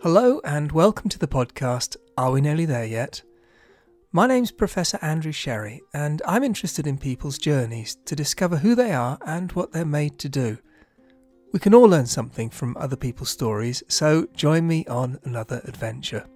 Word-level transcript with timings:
Hello, 0.00 0.40
and 0.44 0.70
welcome 0.70 1.08
to 1.08 1.18
the 1.18 1.26
podcast 1.26 1.96
Are 2.16 2.30
We 2.30 2.40
Nearly 2.40 2.64
There 2.64 2.84
Yet? 2.84 3.20
My 4.12 4.28
name's 4.28 4.52
Professor 4.52 4.96
Andrew 5.02 5.32
Sherry, 5.32 5.82
and 5.92 6.22
I'm 6.24 6.44
interested 6.44 6.86
in 6.86 6.98
people's 6.98 7.36
journeys 7.36 7.96
to 8.04 8.14
discover 8.14 8.58
who 8.58 8.76
they 8.76 8.92
are 8.92 9.18
and 9.26 9.50
what 9.50 9.72
they're 9.72 9.84
made 9.84 10.20
to 10.20 10.28
do. 10.28 10.58
We 11.52 11.58
can 11.58 11.74
all 11.74 11.88
learn 11.88 12.06
something 12.06 12.48
from 12.48 12.76
other 12.76 12.94
people's 12.94 13.30
stories, 13.30 13.82
so 13.88 14.28
join 14.36 14.68
me 14.68 14.86
on 14.86 15.18
another 15.24 15.62
adventure. 15.64 16.26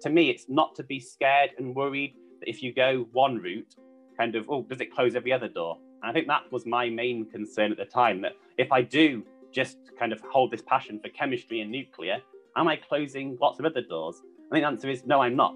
To 0.00 0.08
me, 0.08 0.30
it's 0.30 0.46
not 0.48 0.74
to 0.76 0.82
be 0.82 0.98
scared 0.98 1.50
and 1.58 1.74
worried 1.74 2.14
that 2.40 2.48
if 2.48 2.62
you 2.62 2.72
go 2.72 3.06
one 3.12 3.36
route, 3.36 3.74
kind 4.16 4.34
of, 4.34 4.48
oh, 4.48 4.62
does 4.62 4.80
it 4.80 4.94
close 4.94 5.14
every 5.14 5.30
other 5.32 5.48
door? 5.48 5.76
And 6.02 6.08
I 6.08 6.14
think 6.14 6.26
that 6.28 6.50
was 6.50 6.64
my 6.64 6.88
main 6.88 7.26
concern 7.30 7.70
at 7.70 7.76
the 7.76 7.84
time 7.84 8.22
that 8.22 8.32
if 8.56 8.72
I 8.72 8.80
do 8.80 9.22
just 9.54 9.78
kind 9.98 10.12
of 10.12 10.20
hold 10.20 10.50
this 10.50 10.62
passion 10.62 10.98
for 11.00 11.08
chemistry 11.10 11.60
and 11.60 11.70
nuclear, 11.70 12.18
am 12.56 12.68
I 12.68 12.76
closing 12.76 13.38
lots 13.40 13.58
of 13.60 13.64
other 13.64 13.82
doors? 13.82 14.20
I 14.50 14.54
think 14.54 14.64
the 14.64 14.66
answer 14.66 14.90
is 14.90 15.06
no, 15.06 15.22
I'm 15.22 15.36
not. 15.36 15.54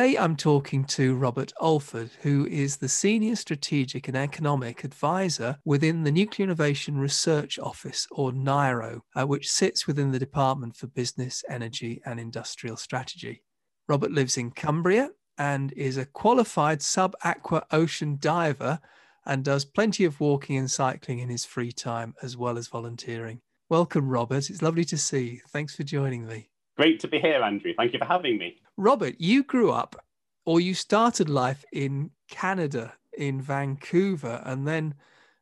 Today 0.00 0.16
I'm 0.16 0.34
talking 0.34 0.84
to 0.84 1.14
Robert 1.14 1.52
Alford, 1.60 2.10
who 2.22 2.46
is 2.46 2.78
the 2.78 2.88
Senior 2.88 3.36
Strategic 3.36 4.08
and 4.08 4.16
Economic 4.16 4.82
Advisor 4.82 5.58
within 5.66 6.04
the 6.04 6.10
Nuclear 6.10 6.44
Innovation 6.44 6.96
Research 6.96 7.58
Office, 7.58 8.06
or 8.10 8.32
NIRO, 8.32 9.02
uh, 9.14 9.26
which 9.26 9.50
sits 9.50 9.86
within 9.86 10.10
the 10.10 10.18
Department 10.18 10.74
for 10.74 10.86
Business, 10.86 11.44
Energy 11.50 12.00
and 12.06 12.18
Industrial 12.18 12.78
Strategy. 12.78 13.42
Robert 13.90 14.10
lives 14.10 14.38
in 14.38 14.52
Cumbria 14.52 15.10
and 15.36 15.70
is 15.72 15.98
a 15.98 16.06
qualified 16.06 16.80
sub 16.80 17.14
aqua 17.22 17.66
ocean 17.70 18.16
diver 18.18 18.80
and 19.26 19.44
does 19.44 19.66
plenty 19.66 20.06
of 20.06 20.18
walking 20.18 20.56
and 20.56 20.70
cycling 20.70 21.18
in 21.18 21.28
his 21.28 21.44
free 21.44 21.72
time 21.72 22.14
as 22.22 22.38
well 22.38 22.56
as 22.56 22.68
volunteering. 22.68 23.42
Welcome, 23.68 24.08
Robert. 24.08 24.48
It's 24.48 24.62
lovely 24.62 24.86
to 24.86 24.96
see 24.96 25.32
you. 25.32 25.40
Thanks 25.52 25.76
for 25.76 25.82
joining 25.82 26.26
me. 26.26 26.48
Great 26.80 26.98
to 27.00 27.08
be 27.08 27.18
here, 27.18 27.42
Andrew. 27.42 27.74
Thank 27.76 27.92
you 27.92 27.98
for 27.98 28.06
having 28.06 28.38
me. 28.38 28.56
Robert, 28.78 29.16
you 29.18 29.42
grew 29.42 29.70
up 29.70 30.02
or 30.46 30.62
you 30.62 30.72
started 30.72 31.28
life 31.28 31.62
in 31.74 32.10
Canada, 32.30 32.94
in 33.18 33.38
Vancouver, 33.38 34.40
and 34.46 34.66
then 34.66 34.94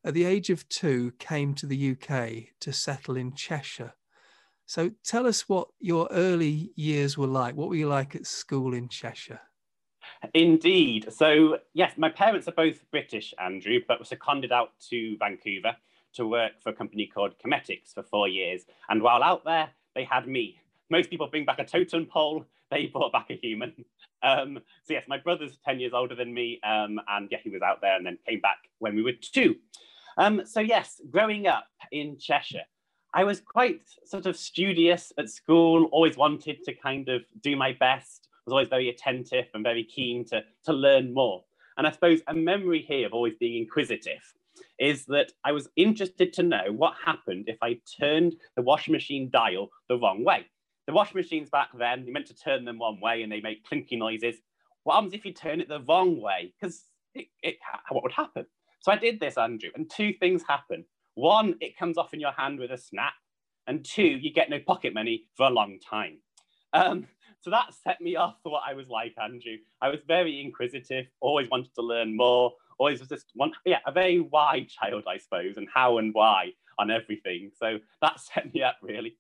at 0.03 0.15
the 0.15 0.25
age 0.25 0.51
of 0.51 0.69
two 0.69 1.13
came 1.21 1.55
to 1.55 1.67
the 1.67 1.93
UK 1.93 2.49
to 2.59 2.73
settle 2.73 3.17
in 3.17 3.35
Cheshire. 3.35 3.95
So 4.67 4.91
tell 5.05 5.29
us 5.29 5.49
what 5.49 5.69
your 5.79 6.09
early 6.11 6.73
years 6.75 7.17
were 7.17 7.29
like. 7.29 7.55
What 7.55 7.69
were 7.69 7.77
you 7.77 7.87
like 7.87 8.17
at 8.17 8.27
school 8.27 8.75
in 8.75 8.89
Cheshire? 8.89 9.41
Indeed. 10.35 11.13
So, 11.13 11.59
yes, 11.73 11.93
my 11.97 12.09
parents 12.09 12.49
are 12.49 12.53
both 12.53 12.91
British, 12.91 13.33
Andrew, 13.39 13.79
but 13.87 14.01
were 14.01 14.05
seconded 14.05 14.51
out 14.51 14.73
to 14.91 15.17
Vancouver 15.19 15.77
to 16.15 16.27
work 16.27 16.61
for 16.61 16.71
a 16.71 16.75
company 16.75 17.07
called 17.07 17.37
Chemetics 17.39 17.95
for 17.95 18.03
four 18.03 18.27
years. 18.27 18.63
And 18.89 19.03
while 19.03 19.23
out 19.23 19.45
there, 19.45 19.71
they 19.95 20.03
had 20.03 20.27
me 20.27 20.59
most 20.91 21.11
people 21.11 21.27
bring 21.27 21.45
back 21.45 21.59
a 21.59 21.65
totem 21.65 22.07
pole. 22.07 22.45
They 22.71 22.85
brought 22.85 23.13
back 23.13 23.31
a 23.31 23.35
human. 23.35 23.73
Um, 24.23 24.59
so 24.85 24.93
yes, 24.93 25.05
my 25.09 25.17
brother's 25.17 25.57
10 25.65 25.81
years 25.81 25.95
older 25.95 26.15
than 26.15 26.35
me. 26.35 26.61
Um, 26.63 27.01
and 27.09 27.27
yeah, 27.31 27.39
he 27.43 27.49
was 27.49 27.63
out 27.63 27.81
there 27.81 27.97
and 27.97 28.05
then 28.05 28.19
came 28.29 28.41
back 28.41 28.59
when 28.79 28.95
we 28.95 29.03
were 29.03 29.13
two. 29.13 29.57
Um, 30.19 30.43
so 30.45 30.61
yes, 30.61 31.01
growing 31.11 31.47
up 31.47 31.65
in 31.93 32.19
Cheshire, 32.19 32.65
I 33.15 33.25
was 33.25 33.41
quite 33.41 33.81
sort 34.05 34.27
of 34.27 34.37
studious 34.37 35.15
at 35.17 35.31
school, 35.31 35.85
always 35.93 36.19
wanted 36.19 36.63
to 36.65 36.75
kind 36.75 37.09
of 37.09 37.23
do 37.41 37.57
my 37.57 37.73
best, 37.73 38.29
was 38.45 38.53
always 38.53 38.69
very 38.69 38.91
attentive 38.91 39.47
and 39.55 39.65
very 39.65 39.85
keen 39.85 40.27
to, 40.27 40.43
to 40.67 40.73
learn 40.75 41.15
more. 41.15 41.45
And 41.79 41.87
I 41.87 41.91
suppose 41.91 42.21
a 42.27 42.35
memory 42.35 42.85
here 42.87 43.07
of 43.07 43.15
always 43.15 43.37
being 43.41 43.63
inquisitive 43.63 44.35
is 44.79 45.07
that 45.07 45.33
I 45.43 45.53
was 45.53 45.71
interested 45.77 46.35
to 46.35 46.43
know 46.43 46.65
what 46.69 46.95
happened 47.03 47.45
if 47.47 47.57
I 47.63 47.81
turned 47.99 48.37
the 48.57 48.63
washing 48.63 48.93
machine 48.93 49.31
dial 49.31 49.71
the 49.89 49.99
wrong 49.99 50.23
way 50.23 50.47
the 50.89 50.95
washing 50.95 51.19
machines 51.19 51.51
back 51.51 51.69
then, 51.79 52.07
you 52.07 52.15
meant 52.15 52.27
to 52.29 52.35
turn 52.35 52.65
them 52.65 52.79
one 52.79 52.99
way 52.99 53.23
and 53.23 53.31
they 53.31 53.43
make 53.43 53.63
clinky 53.69 53.95
noises. 53.95 54.37
What 54.85 54.95
happens 54.95 55.13
if 55.13 55.23
you 55.27 55.35
turn 55.35 55.61
it 55.61 55.69
the 55.69 55.83
wrong 55.83 56.19
way? 56.19 56.55
Because 56.59 56.83
it, 57.15 57.27
it, 57.43 57.57
what 57.91 58.03
would 58.03 58.13
happen? 58.13 58.47
So 58.81 58.91
I 58.91 58.97
did 58.97 59.21
this, 59.21 59.37
Andrew, 59.37 59.69
and 59.75 59.91
two 59.91 60.15
things 60.15 60.43
happen. 60.49 60.87
One, 61.15 61.57
it 61.61 61.77
comes 61.77 61.99
off 61.99 62.15
in 62.15 62.21
your 62.21 62.33
hand 62.33 62.59
with 62.59 62.71
a 62.71 62.79
snap, 62.79 63.13
and 63.67 63.85
two, 63.85 64.03
you 64.03 64.33
get 64.33 64.49
no 64.49 64.61
pocket 64.61 64.95
money 64.95 65.25
for 65.37 65.45
a 65.45 65.51
long 65.51 65.79
time. 65.79 66.21
Um, 66.73 67.07
so 67.41 67.51
that 67.51 67.75
set 67.85 68.01
me 68.01 68.17
off 68.17 68.37
for 68.43 68.51
what 68.51 68.63
I 68.67 68.73
was 68.73 68.89
like, 68.89 69.15
Andrew. 69.23 69.59
I 69.83 69.91
was 69.91 70.01
very 70.09 70.41
inquisitive, 70.41 71.05
always 71.21 71.51
wanted 71.51 71.75
to 71.75 71.83
learn 71.83 72.17
more, 72.17 72.55
always 72.79 73.01
was 73.01 73.11
just 73.11 73.27
one, 73.35 73.53
yeah, 73.67 73.81
a 73.87 73.93
very 73.93 74.21
why 74.21 74.67
child, 74.71 75.05
I 75.07 75.19
suppose, 75.19 75.59
and 75.59 75.69
how 75.73 75.99
and 75.99 76.15
why 76.15 76.53
on 76.79 76.91
everything. 76.91 77.51
So 77.61 77.79
that 78.01 78.21
set 78.35 78.55
me 78.55 78.63
up 78.63 78.77
really. 78.83 79.19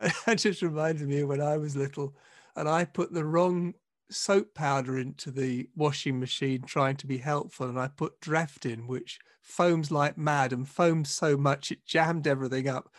That 0.26 0.38
just 0.38 0.62
reminded 0.62 1.08
me 1.08 1.24
when 1.24 1.40
I 1.40 1.56
was 1.56 1.76
little 1.76 2.14
and 2.56 2.68
I 2.68 2.84
put 2.84 3.12
the 3.12 3.24
wrong 3.24 3.74
soap 4.10 4.54
powder 4.54 4.98
into 4.98 5.30
the 5.30 5.68
washing 5.76 6.18
machine 6.18 6.62
trying 6.62 6.96
to 6.96 7.06
be 7.06 7.18
helpful 7.18 7.68
and 7.68 7.78
I 7.78 7.88
put 7.88 8.20
Dreft 8.20 8.70
in 8.70 8.86
which 8.86 9.18
foams 9.42 9.90
like 9.90 10.18
mad 10.18 10.52
and 10.52 10.68
foamed 10.68 11.06
so 11.06 11.36
much 11.36 11.70
it 11.70 11.84
jammed 11.86 12.26
everything 12.26 12.68
up. 12.68 12.92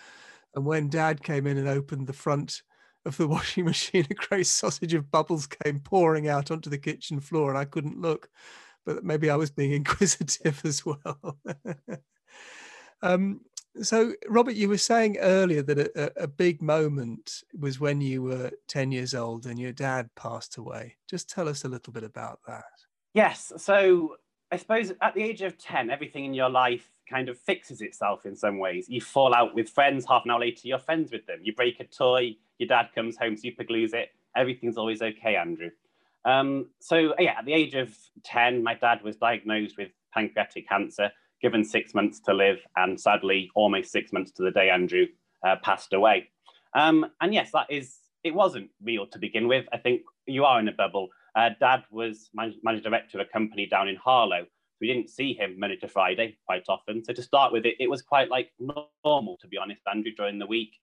And 0.56 0.66
when 0.66 0.90
dad 0.90 1.24
came 1.24 1.48
in 1.48 1.58
and 1.58 1.68
opened 1.68 2.08
the 2.08 2.14
front 2.14 2.62
of 3.06 3.18
the 3.18 3.28
washing 3.30 3.66
machine 3.66 4.06
a 4.10 4.14
great 4.14 4.48
sausage 4.48 4.94
of 4.94 5.12
bubbles 5.12 5.48
came 5.48 5.80
pouring 5.80 6.28
out 6.28 6.52
onto 6.52 6.70
the 6.70 6.78
kitchen 6.78 7.20
floor 7.20 7.50
and 7.50 7.58
I 7.58 7.66
couldn't 7.66 8.02
look 8.02 8.30
but 8.86 9.04
maybe 9.04 9.30
I 9.30 9.38
was 9.38 9.52
being 9.52 9.72
inquisitive 9.74 10.62
as 10.66 10.86
well. 10.86 11.40
Um, 13.02 13.42
so, 13.82 14.14
Robert, 14.28 14.56
you 14.56 14.68
were 14.68 14.78
saying 14.78 15.18
earlier 15.20 15.62
that 15.62 15.80
a, 15.80 16.24
a, 16.24 16.28
big 16.28 16.62
moment 16.62 17.44
was 17.58 17.80
when 17.80 18.02
you 18.02 18.22
were 18.22 18.52
10 18.68 18.92
years 18.92 19.14
old 19.14 19.46
and 19.46 19.58
your 19.58 19.72
dad 19.72 20.09
passed 20.16 20.58
away. 20.58 20.98
Just 21.09 21.30
tell 21.30 21.48
us 21.48 21.64
a 21.64 21.70
little 21.70 21.94
bit 21.94 22.04
about 22.04 22.40
that. 22.48 22.66
Yes. 23.14 23.54
So, 23.58 24.18
I 24.52 24.58
suppose 24.58 24.92
at 25.02 25.16
the 25.16 25.24
age 25.24 25.42
of 25.42 25.58
10, 25.58 25.90
everything 25.90 26.26
in 26.26 26.34
your 26.34 26.50
life 26.50 26.92
kind 27.09 27.30
of 27.30 27.40
fixes 27.40 27.82
itself 27.82 28.26
in 28.26 28.36
some 28.36 28.59
ways. 28.59 28.90
You 28.90 29.00
fall 29.00 29.34
out 29.34 29.56
with 29.56 29.70
friends, 29.70 30.06
half 30.08 30.26
an 30.26 30.32
hour 30.32 30.42
later, 30.42 30.68
you're 30.68 30.80
friends 30.80 31.12
with 31.12 31.26
them. 31.26 31.40
You 31.42 31.56
break 31.56 31.80
a 31.80 31.86
toy, 31.86 32.36
your 32.58 32.68
dad 32.68 32.90
comes 32.94 33.18
home, 33.18 33.38
super 33.38 33.64
glues 33.64 33.94
it. 33.94 34.09
Everything's 34.36 34.78
always 34.78 35.02
okay, 35.02 35.38
Andrew. 35.38 35.70
Um, 36.26 36.68
so, 36.80 37.14
yeah, 37.18 37.36
at 37.40 37.46
the 37.46 37.53
age 37.53 37.76
of 37.76 37.98
10, 38.24 38.64
my 38.64 38.76
dad 38.76 39.02
was 39.02 39.16
diagnosed 39.16 39.78
with 39.78 39.92
pancreatic 40.14 40.68
cancer 40.68 41.12
given 41.41 41.63
six 41.63 41.94
months 41.94 42.19
to 42.22 42.34
live, 42.34 42.59
and 42.75 43.00
sadly, 43.00 43.50
almost 43.56 43.91
six 43.91 44.13
months 44.13 44.31
to 44.34 44.44
the 44.44 44.52
day 44.52 44.69
Andrew 44.69 45.07
uh, 45.46 45.56
passed 45.63 45.94
away. 45.94 46.29
Um, 46.74 47.06
and 47.19 47.34
yes, 47.34 47.52
that 47.52 47.68
is, 47.69 47.97
it 48.24 48.34
wasn't 48.34 48.69
real 48.84 49.07
to 49.07 49.19
begin 49.19 49.47
with. 49.47 49.66
I 49.74 49.78
think 49.78 50.02
you 50.25 50.46
are 50.46 50.59
in 50.59 50.68
a 50.68 50.74
bubble. 50.74 51.09
Uh, 51.35 51.50
Dad 51.59 51.84
was 51.91 52.29
managing 52.34 52.84
director 52.84 53.19
of 53.19 53.28
a 53.28 53.29
company 53.31 53.66
down 53.66 53.88
in 53.88 53.96
Harlow. 53.96 54.46
We 54.79 54.88
didn't 54.88 55.09
see 55.09 55.34
him 55.34 55.59
Monday 55.59 55.78
to 55.78 55.88
Friday 55.88 56.38
quite 56.46 56.63
often. 56.68 57.03
So 57.03 57.13
to 57.13 57.22
start 57.22 57.53
with, 57.53 57.66
it, 57.66 57.75
it 57.79 57.90
was 57.90 58.02
quite 58.02 58.29
like 58.29 58.52
normal, 58.59 59.38
to 59.41 59.47
be 59.47 59.58
honest, 59.58 59.81
Andrew, 59.91 60.12
during 60.16 60.40
the 60.40 60.47
week. 60.47 60.73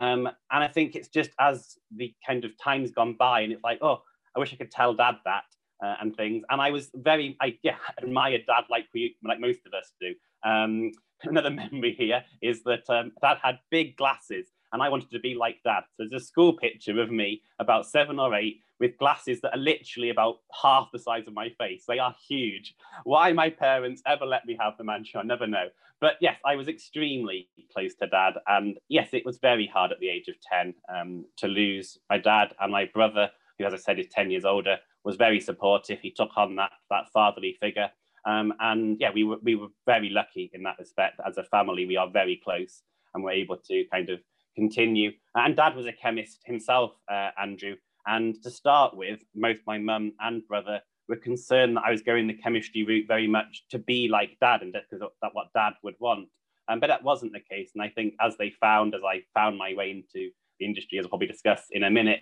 Um, 0.00 0.26
and 0.50 0.64
I 0.64 0.68
think 0.68 0.94
it's 0.94 1.08
just 1.08 1.30
as 1.40 1.78
the 1.96 2.14
kind 2.26 2.44
of 2.44 2.52
time's 2.62 2.90
gone 2.90 3.14
by, 3.18 3.40
and 3.40 3.52
it's 3.52 3.64
like, 3.64 3.78
oh, 3.80 4.02
I 4.36 4.40
wish 4.40 4.52
I 4.52 4.56
could 4.56 4.70
tell 4.70 4.94
Dad 4.94 5.16
that 5.24 5.44
uh, 5.82 5.94
and 6.00 6.16
things. 6.16 6.44
And 6.50 6.60
I 6.60 6.70
was 6.70 6.90
very, 6.94 7.36
I 7.40 7.58
yeah, 7.62 7.76
admired 8.02 8.44
Dad 8.46 8.64
like 8.70 8.86
we, 8.94 9.16
like 9.24 9.40
most 9.40 9.60
of 9.66 9.74
us 9.74 9.92
do. 10.00 10.14
Um, 10.44 10.92
another 11.24 11.50
memory 11.50 11.94
here 11.98 12.24
is 12.42 12.62
that 12.64 12.88
um, 12.88 13.12
Dad 13.20 13.38
had 13.42 13.58
big 13.70 13.96
glasses, 13.96 14.46
and 14.72 14.82
I 14.82 14.88
wanted 14.88 15.10
to 15.10 15.18
be 15.18 15.34
like 15.34 15.58
Dad. 15.64 15.82
So 15.96 16.04
there's 16.08 16.22
a 16.22 16.24
school 16.24 16.52
picture 16.52 17.00
of 17.00 17.10
me, 17.10 17.42
about 17.58 17.86
seven 17.86 18.18
or 18.18 18.34
eight, 18.34 18.60
with 18.80 18.98
glasses 18.98 19.40
that 19.40 19.54
are 19.54 19.58
literally 19.58 20.10
about 20.10 20.38
half 20.62 20.88
the 20.92 20.98
size 20.98 21.26
of 21.26 21.34
my 21.34 21.48
face. 21.58 21.84
They 21.88 21.98
are 21.98 22.14
huge. 22.28 22.74
Why 23.04 23.32
my 23.32 23.50
parents 23.50 24.02
ever 24.06 24.24
let 24.24 24.46
me 24.46 24.56
have 24.60 24.76
them, 24.78 24.88
I'm 24.88 25.04
sure 25.04 25.20
I 25.20 25.24
never 25.24 25.46
know. 25.46 25.68
But 26.00 26.14
yes, 26.20 26.38
I 26.44 26.54
was 26.54 26.68
extremely 26.68 27.48
close 27.72 27.94
to 27.96 28.06
dad. 28.06 28.34
And 28.46 28.78
yes, 28.88 29.08
it 29.12 29.26
was 29.26 29.38
very 29.38 29.66
hard 29.66 29.90
at 29.90 29.98
the 29.98 30.08
age 30.08 30.28
of 30.28 30.36
10 30.40 30.74
um, 30.94 31.24
to 31.38 31.48
lose 31.48 31.98
my 32.08 32.18
dad 32.18 32.54
and 32.60 32.70
my 32.70 32.84
brother, 32.84 33.30
who, 33.58 33.64
as 33.64 33.74
I 33.74 33.78
said, 33.78 33.98
is 33.98 34.06
10 34.08 34.30
years 34.30 34.44
older, 34.44 34.76
was 35.08 35.16
very 35.16 35.40
supportive. 35.40 35.98
He 36.00 36.10
took 36.10 36.36
on 36.36 36.56
that 36.56 36.72
that 36.90 37.06
fatherly 37.14 37.56
figure, 37.58 37.90
um, 38.26 38.52
and 38.60 38.98
yeah, 39.00 39.10
we 39.10 39.24
were 39.24 39.38
we 39.42 39.54
were 39.54 39.68
very 39.86 40.10
lucky 40.10 40.50
in 40.52 40.62
that 40.64 40.78
respect. 40.78 41.18
As 41.26 41.38
a 41.38 41.44
family, 41.44 41.86
we 41.86 41.96
are 41.96 42.10
very 42.10 42.38
close, 42.44 42.82
and 43.14 43.24
we're 43.24 43.30
able 43.42 43.56
to 43.56 43.84
kind 43.90 44.10
of 44.10 44.20
continue. 44.54 45.12
And 45.34 45.56
Dad 45.56 45.74
was 45.74 45.86
a 45.86 45.94
chemist 45.94 46.40
himself, 46.44 46.92
uh, 47.10 47.30
Andrew. 47.40 47.76
And 48.06 48.42
to 48.42 48.50
start 48.50 48.96
with, 48.96 49.20
both 49.34 49.60
my 49.66 49.78
mum 49.78 50.12
and 50.20 50.46
brother 50.46 50.80
were 51.08 51.16
concerned 51.16 51.76
that 51.76 51.84
I 51.86 51.90
was 51.90 52.02
going 52.02 52.26
the 52.26 52.34
chemistry 52.34 52.84
route 52.84 53.08
very 53.08 53.26
much 53.26 53.64
to 53.70 53.78
be 53.78 54.08
like 54.08 54.36
Dad, 54.42 54.60
and 54.60 54.74
because 54.74 55.00
that 55.22 55.30
what 55.32 55.54
Dad 55.54 55.72
would 55.82 55.96
want. 56.00 56.28
Um, 56.68 56.80
but 56.80 56.88
that 56.88 57.02
wasn't 57.02 57.32
the 57.32 57.40
case. 57.40 57.70
And 57.74 57.82
I 57.82 57.88
think 57.88 58.12
as 58.20 58.36
they 58.36 58.50
found, 58.50 58.94
as 58.94 59.00
I 59.06 59.22
found 59.32 59.56
my 59.56 59.72
way 59.74 59.90
into 59.90 60.30
the 60.58 60.66
industry, 60.66 60.98
as 60.98 61.04
we'll 61.04 61.08
probably 61.08 61.28
discuss 61.28 61.62
in 61.70 61.84
a 61.84 61.90
minute, 61.90 62.20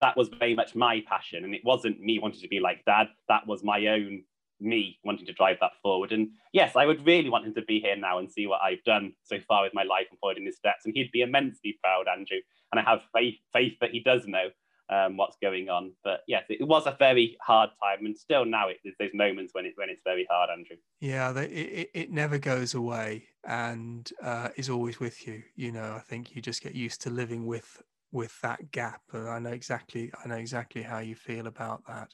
that 0.00 0.16
was 0.16 0.28
very 0.28 0.54
much 0.54 0.74
my 0.74 1.02
passion. 1.08 1.44
And 1.44 1.54
it 1.54 1.62
wasn't 1.64 2.00
me 2.00 2.18
wanting 2.18 2.40
to 2.40 2.48
be 2.48 2.60
like 2.60 2.84
dad, 2.84 3.08
that 3.28 3.46
was 3.46 3.64
my 3.64 3.86
own 3.86 4.22
me 4.60 4.98
wanting 5.04 5.26
to 5.26 5.32
drive 5.32 5.56
that 5.60 5.72
forward. 5.82 6.12
And 6.12 6.30
yes, 6.52 6.74
I 6.76 6.86
would 6.86 7.06
really 7.06 7.30
want 7.30 7.46
him 7.46 7.54
to 7.54 7.62
be 7.62 7.80
here 7.80 7.96
now 7.96 8.18
and 8.18 8.30
see 8.30 8.46
what 8.46 8.60
I've 8.60 8.82
done 8.84 9.12
so 9.22 9.38
far 9.46 9.62
with 9.62 9.74
my 9.74 9.84
life 9.84 10.06
and 10.10 10.38
in 10.38 10.46
his 10.46 10.56
steps. 10.56 10.84
And 10.84 10.94
he'd 10.94 11.12
be 11.12 11.22
immensely 11.22 11.78
proud, 11.82 12.06
Andrew. 12.08 12.38
And 12.72 12.80
I 12.80 12.90
have 12.90 13.00
faith, 13.14 13.36
faith 13.52 13.74
that 13.80 13.90
he 13.90 14.00
does 14.00 14.26
know 14.26 14.48
um, 14.90 15.16
what's 15.16 15.36
going 15.40 15.68
on. 15.68 15.92
But 16.04 16.20
yes, 16.26 16.44
it 16.48 16.66
was 16.66 16.86
a 16.86 16.96
very 16.98 17.36
hard 17.42 17.70
time, 17.82 18.06
and 18.06 18.16
still 18.16 18.44
now 18.44 18.68
it, 18.68 18.78
there's 18.82 18.96
those 18.98 19.10
moments 19.14 19.54
when 19.54 19.66
it 19.66 19.72
when 19.76 19.90
it's 19.90 20.02
very 20.04 20.26
hard, 20.30 20.50
Andrew. 20.50 20.76
Yeah, 21.00 21.36
it, 21.38 21.90
it 21.94 22.10
never 22.10 22.38
goes 22.38 22.74
away 22.74 23.24
and 23.44 24.10
uh, 24.22 24.48
is 24.56 24.70
always 24.70 25.00
with 25.00 25.26
you. 25.26 25.42
You 25.56 25.72
know, 25.72 25.94
I 25.96 26.00
think 26.00 26.34
you 26.34 26.42
just 26.42 26.62
get 26.62 26.74
used 26.74 27.02
to 27.02 27.10
living 27.10 27.46
with 27.46 27.82
with 28.12 28.38
that 28.42 28.70
gap. 28.70 29.02
I 29.12 29.38
know 29.38 29.50
exactly 29.50 30.12
I 30.24 30.28
know 30.28 30.36
exactly 30.36 30.82
how 30.82 30.98
you 30.98 31.14
feel 31.14 31.46
about 31.46 31.82
that. 31.88 32.08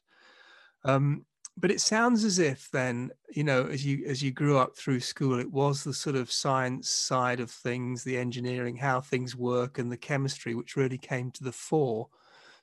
Um, 0.85 1.25
but 1.56 1.70
it 1.70 1.81
sounds 1.81 2.25
as 2.25 2.41
if 2.41 2.69
then 2.73 3.11
you 3.31 3.44
know 3.44 3.67
as 3.67 3.87
you 3.87 4.05
as 4.06 4.23
you 4.23 4.32
grew 4.32 4.58
up 4.58 4.76
through 4.76 5.00
school 5.00 5.38
it 5.38 5.50
was 5.50 5.85
the 5.85 5.94
sort 5.94 6.17
of 6.17 6.32
science 6.32 6.91
side 6.91 7.38
of 7.38 7.49
things 7.49 8.02
the 8.02 8.17
engineering 8.17 8.76
how 8.76 9.00
things 9.00 9.37
work 9.37 9.79
and 9.79 9.91
the 9.91 9.96
chemistry 9.96 10.56
which 10.56 10.75
really 10.75 10.99
came 10.99 11.31
to 11.31 11.44
the 11.44 11.52
fore 11.52 12.08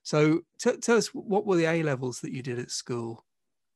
so 0.04 0.42
t- 0.58 0.78
tell 0.78 0.98
us 0.98 1.08
what 1.08 1.46
were 1.46 1.56
the 1.56 1.66
A 1.66 1.84
levels 1.84 2.20
that 2.22 2.32
you 2.32 2.42
did 2.42 2.60
at 2.60 2.72
school? 2.72 3.26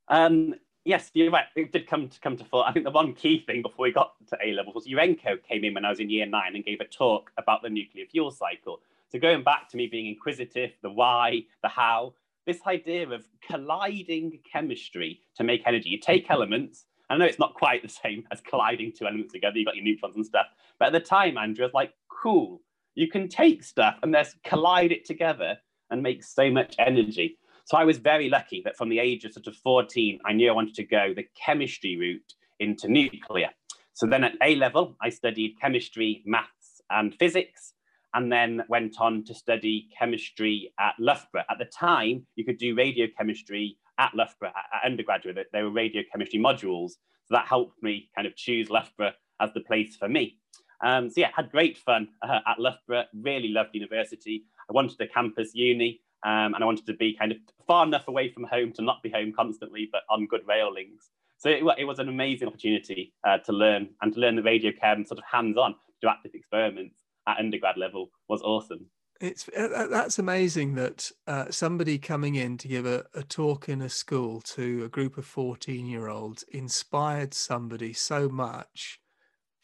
Um, 0.08 0.56
yes, 0.84 1.12
you're 1.14 1.32
right. 1.32 1.46
It 1.56 1.72
did 1.72 1.88
come 1.88 2.10
to 2.10 2.20
come 2.20 2.38
to 2.38 2.44
fore. 2.44 2.68
I 2.68 2.72
think 2.72 2.86
the 2.86 2.92
one 2.92 3.14
key 3.14 3.44
thing 3.46 3.62
before 3.62 3.84
we 3.84 3.92
got 3.92 4.14
to 4.30 4.38
A 4.44 4.54
levels 4.54 4.76
was 4.76 4.88
Urenco 4.88 5.42
came 5.44 5.64
in 5.64 5.74
when 5.74 5.86
I 5.86 5.90
was 5.90 6.00
in 6.00 6.10
year 6.10 6.26
nine 6.26 6.56
and 6.56 6.66
gave 6.66 6.80
a 6.80 6.86
talk 6.86 7.32
about 7.38 7.62
the 7.62 7.70
nuclear 7.70 8.06
fuel 8.06 8.32
cycle. 8.32 8.82
So 9.16 9.22
going 9.22 9.46
back 9.46 9.70
to 9.70 9.78
me 9.78 9.88
being 9.88 10.08
inquisitive, 10.08 10.72
the 10.84 10.90
why, 10.90 11.44
the 11.64 11.70
how, 11.70 12.16
this 12.46 12.60
idea 12.68 13.08
of 13.08 13.24
colliding 13.50 14.40
chemistry 14.52 15.22
to 15.38 15.46
make 15.46 15.62
energy. 15.66 15.88
You 15.88 16.02
take 16.02 16.30
elements. 16.30 16.84
I 17.10 17.16
know 17.16 17.24
it's 17.24 17.40
not 17.40 17.54
quite 17.54 17.82
the 17.82 17.88
same 17.88 18.26
as 18.34 18.42
colliding 18.42 18.92
two 18.92 19.06
elements 19.06 19.32
together. 19.32 19.58
You've 19.58 19.68
got 19.68 19.78
your 19.78 19.86
neutrons 19.86 20.18
and 20.18 20.26
stuff. 20.26 20.48
But 20.80 20.88
at 20.88 20.92
the 20.92 21.00
time, 21.00 21.38
Andrew 21.38 21.64
was 21.64 21.74
like, 21.74 21.94
cool. 22.10 22.62
You 22.96 23.08
can 23.10 23.30
take 23.30 23.64
stuff 23.64 23.96
and 24.04 24.12
let's 24.12 24.36
collide 24.44 24.92
it 24.92 25.06
together 25.06 25.56
and 25.92 26.04
make 26.04 26.22
so 26.22 26.52
much 26.52 26.76
energy. 26.78 27.38
So 27.64 27.78
I 27.78 27.86
was 27.86 28.00
very 28.00 28.28
lucky 28.28 28.64
that 28.66 28.76
from 28.76 28.90
the 28.90 29.00
age 29.00 29.24
of 29.24 29.32
sort 29.32 29.48
of 29.48 29.56
14, 29.56 30.20
I 30.26 30.34
knew 30.34 30.50
I 30.50 30.54
wanted 30.54 30.76
to 30.76 30.84
go 30.84 31.14
the 31.16 31.26
chemistry 31.42 31.96
route 31.96 32.34
into 32.60 32.90
nuclear. 32.90 33.52
So 33.94 34.08
then 34.08 34.26
at 34.26 34.34
A 34.44 34.58
level, 34.58 34.98
I 35.02 35.08
studied 35.08 35.56
chemistry, 35.62 36.22
maths, 36.26 36.82
and 36.90 37.16
physics, 37.16 37.72
and 38.16 38.32
then 38.32 38.64
went 38.70 38.96
on 39.00 39.24
to 39.26 39.34
study 39.36 39.90
chemistry 39.98 40.74
at 40.80 40.94
Loughborough. 41.00 41.44
At 41.50 41.60
the 41.60 41.66
time, 41.66 42.26
you 42.36 42.46
could 42.46 42.58
do 42.58 42.74
radiochemistry 42.74 43.76
at 44.00 44.16
Loughborough 44.16 44.54
at, 44.56 44.86
undergraduate. 44.90 45.48
There 45.52 45.66
were 45.66 45.72
radiochemistry 45.72 46.40
modules. 46.40 46.92
So 47.26 47.32
that 47.32 47.48
helped 47.48 47.84
me 47.84 48.10
kind 48.16 48.26
of 48.26 48.36
choose 48.36 48.70
Loughborough 48.70 49.14
as 49.42 49.52
the 49.54 49.60
place 49.60 49.98
for 49.98 50.08
me. 50.08 50.38
Um, 50.84 51.10
so 51.10 51.22
yeah, 51.22 51.30
had 51.36 51.52
great 51.52 51.78
fun 51.78 52.08
uh, 52.22 52.40
at 52.48 52.60
Loughborough, 52.60 53.06
really 53.14 53.50
loved 53.50 53.72
university. 53.74 54.46
I 54.70 54.74
wanted 54.74 55.00
a 55.02 55.08
campus 55.08 55.52
uni 55.54 56.00
um, 56.26 56.54
and 56.54 56.64
I 56.64 56.66
wanted 56.66 56.86
to 56.86 56.94
be 56.94 57.18
kind 57.18 57.34
of 57.34 57.38
far 57.68 57.86
enough 57.86 58.08
away 58.08 58.32
from 58.32 58.46
home 58.46 58.72
to 58.74 58.82
not 58.82 59.04
be 59.04 59.10
home 59.10 59.34
constantly, 59.36 59.90
but 59.92 60.04
on 60.10 60.26
good 60.28 60.48
rail 60.48 60.74
links. 60.74 61.10
So 61.38 61.50
it, 61.50 61.64
it 61.78 61.86
was 61.86 62.00
an 62.00 62.08
amazing 62.08 62.48
opportunity 62.48 63.14
uh, 63.28 63.40
to 63.40 63.52
learn 63.52 63.90
and 64.02 64.14
to 64.14 64.20
learn 64.22 64.38
the 64.38 64.44
radio 64.44 64.72
chem 64.72 65.06
sort 65.06 65.18
of 65.18 65.26
hands-on, 65.30 65.76
do 66.02 66.08
active 66.08 66.32
experiments 66.34 67.05
at 67.28 67.38
undergrad 67.40 67.78
level 67.78 68.12
was 68.28 68.42
awesome. 68.42 68.86
It's 69.22 69.48
uh, 69.58 69.88
that's 69.90 70.20
amazing 70.20 70.76
that 70.76 71.10
uh, 71.26 71.50
somebody 71.50 71.98
coming 71.98 72.36
in 72.36 72.58
to 72.58 72.68
give 72.68 72.86
a, 72.86 73.06
a 73.14 73.24
talk 73.24 73.70
in 73.70 73.82
a 73.82 73.90
school 73.90 74.42
to 74.42 74.84
a 74.84 74.90
group 74.90 75.18
of 75.18 75.26
14 75.26 75.86
year 75.86 76.10
olds 76.10 76.44
inspired 76.52 77.34
somebody 77.34 77.94
so 77.94 78.28
much 78.28 79.00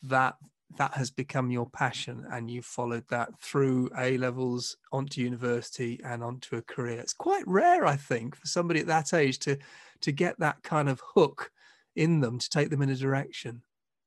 that 0.04 0.36
that 0.78 0.94
has 0.94 1.12
become 1.12 1.52
your 1.52 1.70
passion 1.70 2.26
and 2.32 2.50
you've 2.50 2.66
followed 2.66 3.04
that 3.10 3.30
through 3.42 3.90
A 3.98 4.18
levels 4.18 4.78
onto 4.94 5.20
university 5.20 6.00
and 6.04 6.24
onto 6.24 6.56
a 6.56 6.62
career. 6.62 7.00
It's 7.00 7.14
quite 7.14 7.44
rare, 7.46 7.86
I 7.86 7.98
think, 7.98 8.38
for 8.38 8.48
somebody 8.48 8.80
at 8.80 8.88
that 8.88 9.14
age 9.14 9.40
to 9.40 9.58
to 10.02 10.12
get 10.12 10.40
that 10.40 10.64
kind 10.64 10.90
of 10.90 11.02
hook 11.14 11.52
in 11.96 12.22
them 12.22 12.40
to 12.40 12.50
take 12.50 12.70
them 12.70 12.82
in 12.82 12.90
a 12.90 12.96
direction. 12.96 13.62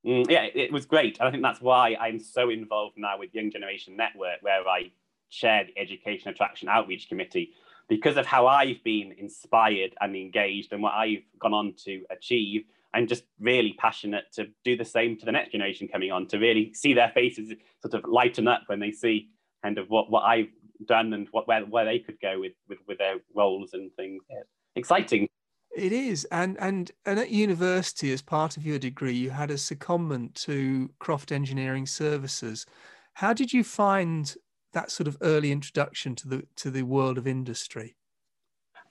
Mm, 0.06 0.30
yeah, 0.30 0.42
it 0.54 0.72
was 0.72 0.86
great. 0.86 1.18
And 1.18 1.28
I 1.28 1.30
think 1.30 1.42
that's 1.42 1.60
why 1.60 1.96
I'm 2.00 2.18
so 2.18 2.50
involved 2.50 2.96
now 2.98 3.18
with 3.18 3.34
Young 3.34 3.50
Generation 3.50 3.96
Network, 3.96 4.42
where 4.42 4.66
I 4.68 4.92
chair 5.30 5.64
the 5.64 5.80
Education 5.80 6.28
Attraction 6.28 6.68
Outreach 6.68 7.08
Committee, 7.08 7.52
because 7.88 8.16
of 8.16 8.26
how 8.26 8.46
I've 8.46 8.82
been 8.84 9.12
inspired 9.18 9.94
and 10.00 10.14
engaged 10.14 10.72
and 10.72 10.82
what 10.82 10.94
I've 10.94 11.24
gone 11.38 11.54
on 11.54 11.74
to 11.84 12.02
achieve 12.10 12.64
I'm 12.94 13.08
just 13.08 13.24
really 13.40 13.74
passionate 13.76 14.26
to 14.34 14.46
do 14.64 14.76
the 14.76 14.84
same 14.84 15.18
to 15.18 15.26
the 15.26 15.32
next 15.32 15.50
generation 15.50 15.88
coming 15.88 16.12
on, 16.12 16.28
to 16.28 16.38
really 16.38 16.72
see 16.74 16.94
their 16.94 17.10
faces 17.10 17.52
sort 17.82 17.94
of 17.94 18.08
lighten 18.08 18.46
up 18.46 18.62
when 18.66 18.78
they 18.78 18.92
see 18.92 19.30
kind 19.62 19.78
of 19.78 19.90
what, 19.90 20.10
what 20.10 20.22
I've 20.22 20.48
done 20.86 21.12
and 21.12 21.26
what 21.32 21.48
where, 21.48 21.62
where 21.62 21.84
they 21.84 21.98
could 21.98 22.20
go 22.20 22.38
with, 22.38 22.52
with, 22.68 22.78
with 22.86 22.98
their 22.98 23.16
roles 23.34 23.74
and 23.74 23.90
things. 23.96 24.22
Yeah. 24.30 24.42
Exciting. 24.76 25.28
It 25.74 25.92
is, 25.92 26.24
and 26.26 26.56
and 26.60 26.92
and 27.04 27.18
at 27.18 27.30
university, 27.30 28.12
as 28.12 28.22
part 28.22 28.56
of 28.56 28.64
your 28.64 28.78
degree, 28.78 29.14
you 29.14 29.30
had 29.30 29.50
a 29.50 29.54
secondment 29.54 30.34
to 30.44 30.90
Croft 31.00 31.32
Engineering 31.32 31.86
Services. 31.86 32.64
How 33.14 33.32
did 33.32 33.52
you 33.52 33.64
find 33.64 34.34
that 34.72 34.92
sort 34.92 35.08
of 35.08 35.16
early 35.20 35.50
introduction 35.50 36.14
to 36.16 36.28
the 36.28 36.46
to 36.56 36.70
the 36.70 36.84
world 36.84 37.18
of 37.18 37.26
industry? 37.26 37.96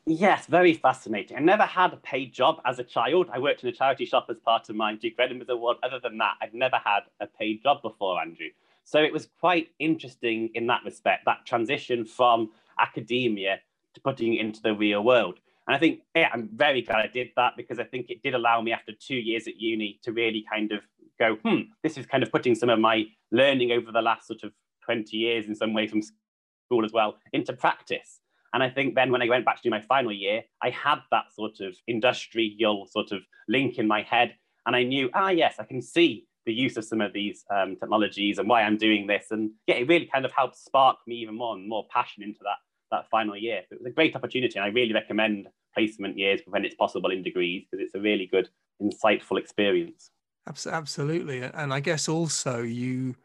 Yes, 0.06 0.48
very 0.48 0.74
fascinating. 0.74 1.38
I 1.38 1.40
never 1.40 1.64
had 1.64 1.94
a 1.94 1.98
paid 1.98 2.34
job 2.34 2.60
as 2.66 2.80
a 2.80 2.84
child. 2.84 3.30
I 3.32 3.40
worked 3.40 3.64
in 3.64 3.70
a 3.70 3.74
charity 3.74 4.06
shop 4.06 4.26
as 4.30 4.38
part 4.40 4.68
of 4.68 4.76
my 4.76 4.96
Duke 4.96 5.14
of 5.14 5.20
Edinburgh 5.22 5.56
Award. 5.56 5.78
Other 5.82 6.02
than 6.04 6.18
that, 6.18 6.36
I'd 6.42 6.54
never 6.54 6.76
had 6.84 7.04
a 7.22 7.28
paid 7.28 7.64
job 7.64 7.82
before, 7.82 8.20
Andrew. 8.20 8.50
So 8.84 9.00
it 9.00 9.14
was 9.14 9.30
quite 9.40 9.70
interesting 9.80 10.50
in 10.56 10.68
that 10.68 10.82
respect, 10.84 11.24
that 11.26 11.46
transition 11.46 12.04
from 12.04 12.52
academia 12.78 13.62
to 13.94 14.02
putting 14.02 14.34
it 14.34 14.42
into 14.42 14.62
the 14.62 14.74
real 14.74 15.02
world. 15.02 15.40
And 15.68 15.76
I 15.76 15.80
think, 15.80 16.02
yeah, 16.16 16.30
I'm 16.34 16.50
very 16.54 16.82
glad 16.82 17.00
I 17.00 17.08
did 17.08 17.30
that 17.38 17.54
because 17.56 17.80
I 17.80 17.86
think 17.86 18.10
it 18.10 18.22
did 18.22 18.36
allow 18.36 18.62
me 18.62 18.74
after 18.74 18.92
two 18.92 19.16
years 19.16 19.48
at 19.48 19.60
uni 19.60 20.00
to 20.04 20.12
really 20.12 20.46
kind 20.52 20.72
of 20.72 20.82
go, 21.18 21.36
hmm, 21.44 21.62
this 21.84 21.98
is 21.98 22.06
kind 22.06 22.24
of 22.24 22.32
putting 22.32 22.54
some 22.56 22.70
of 22.70 22.80
my 22.80 23.06
learning 23.32 23.72
over 23.72 23.92
the 23.92 24.02
last 24.02 24.28
sort 24.28 24.44
of 24.44 24.52
20 24.86 25.16
years 25.16 25.46
in 25.48 25.56
some 25.56 25.74
way 25.74 25.88
from 25.88 26.02
school 26.02 26.84
as 26.84 26.92
well 26.92 27.18
into 27.32 27.54
practice. 27.54 28.20
And 28.54 28.62
I 28.62 28.70
think 28.70 28.96
then 28.96 29.12
when 29.12 29.22
I 29.22 29.30
went 29.30 29.46
back 29.46 29.58
to 29.58 29.62
do 29.64 29.70
my 29.70 29.82
final 29.82 30.12
year, 30.12 30.44
I 30.62 30.70
had 30.70 31.00
that 31.12 31.34
sort 31.34 31.60
of 31.60 31.76
industrial 31.88 32.88
sort 32.88 33.12
of 33.12 33.22
link 33.48 33.78
in 33.78 33.88
my 33.88 34.04
head. 34.04 34.36
And 34.66 34.76
I 34.76 34.84
knew, 34.84 35.10
ah, 35.14 35.30
yes, 35.30 35.56
I 35.60 35.64
can 35.64 35.82
see 35.82 36.28
the 36.46 36.54
use 36.54 36.78
of 36.78 36.86
some 36.86 37.02
of 37.02 37.14
these 37.14 37.46
um, 37.54 37.76
technologies 37.78 38.38
and 38.38 38.48
why 38.48 38.62
I'm 38.62 38.78
doing 38.78 39.08
this. 39.08 39.28
And 39.32 39.52
yeah, 39.66 39.76
it 39.76 39.88
really 39.88 40.06
kind 40.06 40.26
of 40.26 40.32
helped 40.32 40.58
spark 40.58 40.98
me 41.08 41.16
even 41.16 41.36
more 41.36 41.56
and 41.56 41.68
more 41.68 41.88
passion 41.90 42.22
into 42.22 42.40
that, 42.44 42.58
that 42.94 43.10
final 43.10 43.36
year. 43.36 43.62
So 43.70 43.76
it 43.76 43.82
was 43.82 43.92
a 43.92 43.96
great 43.96 44.16
opportunity. 44.16 44.58
And 44.58 44.66
I 44.66 44.70
really 44.70 44.94
recommend 44.94 45.48
placement 45.74 46.18
years 46.18 46.40
when 46.48 46.64
it's 46.64 46.76
possible 46.76 47.12
in 47.12 47.24
degrees 47.24 47.66
because 47.70 47.84
it's 47.84 47.96
a 47.96 48.00
really 48.00 48.28
good, 48.28 48.50
insightful 48.82 49.38
experience. 49.38 50.12
Absolutely. 50.48 51.42
And 51.42 51.74
I 51.74 51.80
guess 51.80 52.08
also 52.08 52.62
you 52.62 53.16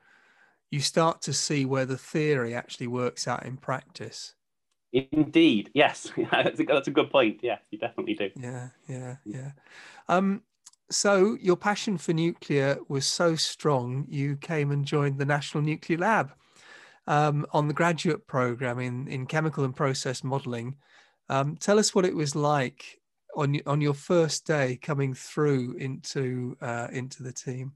you 0.70 0.80
start 0.80 1.22
to 1.22 1.32
see 1.32 1.64
where 1.64 1.87
the 1.87 1.96
theory 1.96 2.54
actually 2.54 2.88
works 2.88 3.26
out 3.26 3.46
in 3.46 3.56
practice 3.56 4.34
Indeed, 4.92 5.70
yes, 5.75 6.10
that's, 6.30 6.60
a, 6.60 6.64
that's 6.64 6.88
a 6.88 6.90
good 6.90 7.10
point. 7.10 7.40
Yes, 7.42 7.60
you 7.70 7.78
definitely 7.78 8.14
do. 8.14 8.30
Yeah, 8.37 8.68
yeah, 8.88 9.16
yeah. 9.25 9.50
Um, 10.08 10.42
so 10.90 11.37
your 11.40 11.56
passion 11.56 11.98
for 11.98 12.14
nuclear 12.14 12.78
was 12.88 13.04
so 13.04 13.37
strong, 13.37 14.06
you 14.08 14.37
came 14.37 14.70
and 14.70 14.87
joined 14.87 15.18
the 15.18 15.26
National 15.26 15.62
Nuclear 15.62 15.98
Lab 15.98 16.32
um, 17.08 17.46
on 17.52 17.66
the 17.66 17.74
graduate 17.74 18.26
program 18.28 18.78
in 18.78 19.08
in 19.08 19.26
chemical 19.26 19.64
and 19.64 19.74
process 19.74 20.22
modelling. 20.22 20.76
Um, 21.28 21.56
tell 21.56 21.78
us 21.78 21.94
what 21.94 22.04
it 22.04 22.14
was 22.14 22.36
like 22.36 23.00
on 23.34 23.58
on 23.66 23.80
your 23.80 23.94
first 23.94 24.46
day 24.46 24.78
coming 24.80 25.14
through 25.14 25.74
into 25.78 26.56
uh, 26.60 26.88
into 26.92 27.24
the 27.24 27.32
team. 27.32 27.72